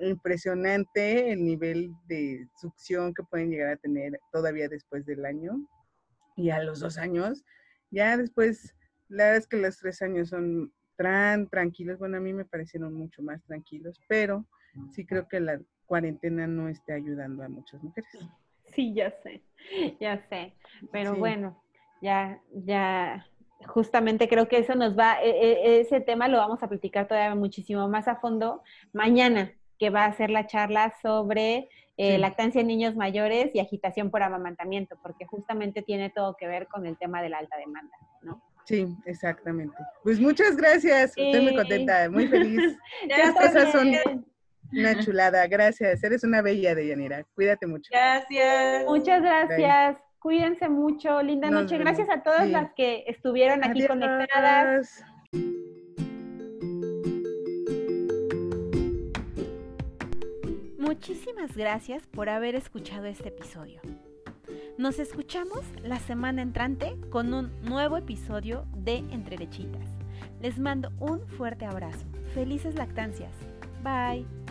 [0.00, 5.68] impresionante el nivel de succión que pueden llegar a tener todavía después del año.
[6.36, 7.44] Y a los dos años,
[7.90, 8.74] ya después,
[9.08, 12.94] la verdad es que los tres años son tan tranquilos, bueno, a mí me parecieron
[12.94, 14.44] mucho más tranquilos, pero
[14.90, 18.10] sí creo que la cuarentena no esté ayudando a muchas mujeres.
[18.74, 19.42] Sí, ya sé,
[20.00, 20.54] ya sé,
[20.92, 21.62] pero bueno,
[22.02, 23.26] ya, ya,
[23.66, 27.34] justamente creo que eso nos va, e, e, ese tema lo vamos a platicar todavía
[27.34, 28.62] muchísimo más a fondo
[28.92, 34.10] mañana, que va a ser la charla sobre eh, lactancia en niños mayores y agitación
[34.10, 37.96] por amamantamiento, porque justamente tiene todo que ver con el tema de la alta demanda,
[38.22, 38.42] ¿no?
[38.64, 39.74] Sí, exactamente.
[40.02, 41.12] Pues muchas gracias.
[41.16, 42.76] Estoy muy contenta, muy feliz.
[43.08, 43.92] Estas cosas son
[44.72, 45.46] una chulada.
[45.46, 46.04] Gracias.
[46.04, 47.24] Eres una bella, Deyanira.
[47.34, 47.88] Cuídate mucho.
[47.90, 48.84] Gracias.
[48.84, 49.96] Muchas gracias.
[50.18, 51.22] Cuídense mucho.
[51.22, 51.78] Linda noche.
[51.78, 55.02] Gracias a todas las que estuvieron aquí conectadas.
[60.88, 63.82] Muchísimas gracias por haber escuchado este episodio.
[64.78, 69.86] Nos escuchamos la semana entrante con un nuevo episodio de Entre Lechitas.
[70.40, 72.06] Les mando un fuerte abrazo.
[72.32, 73.34] Felices lactancias.
[73.82, 74.47] Bye.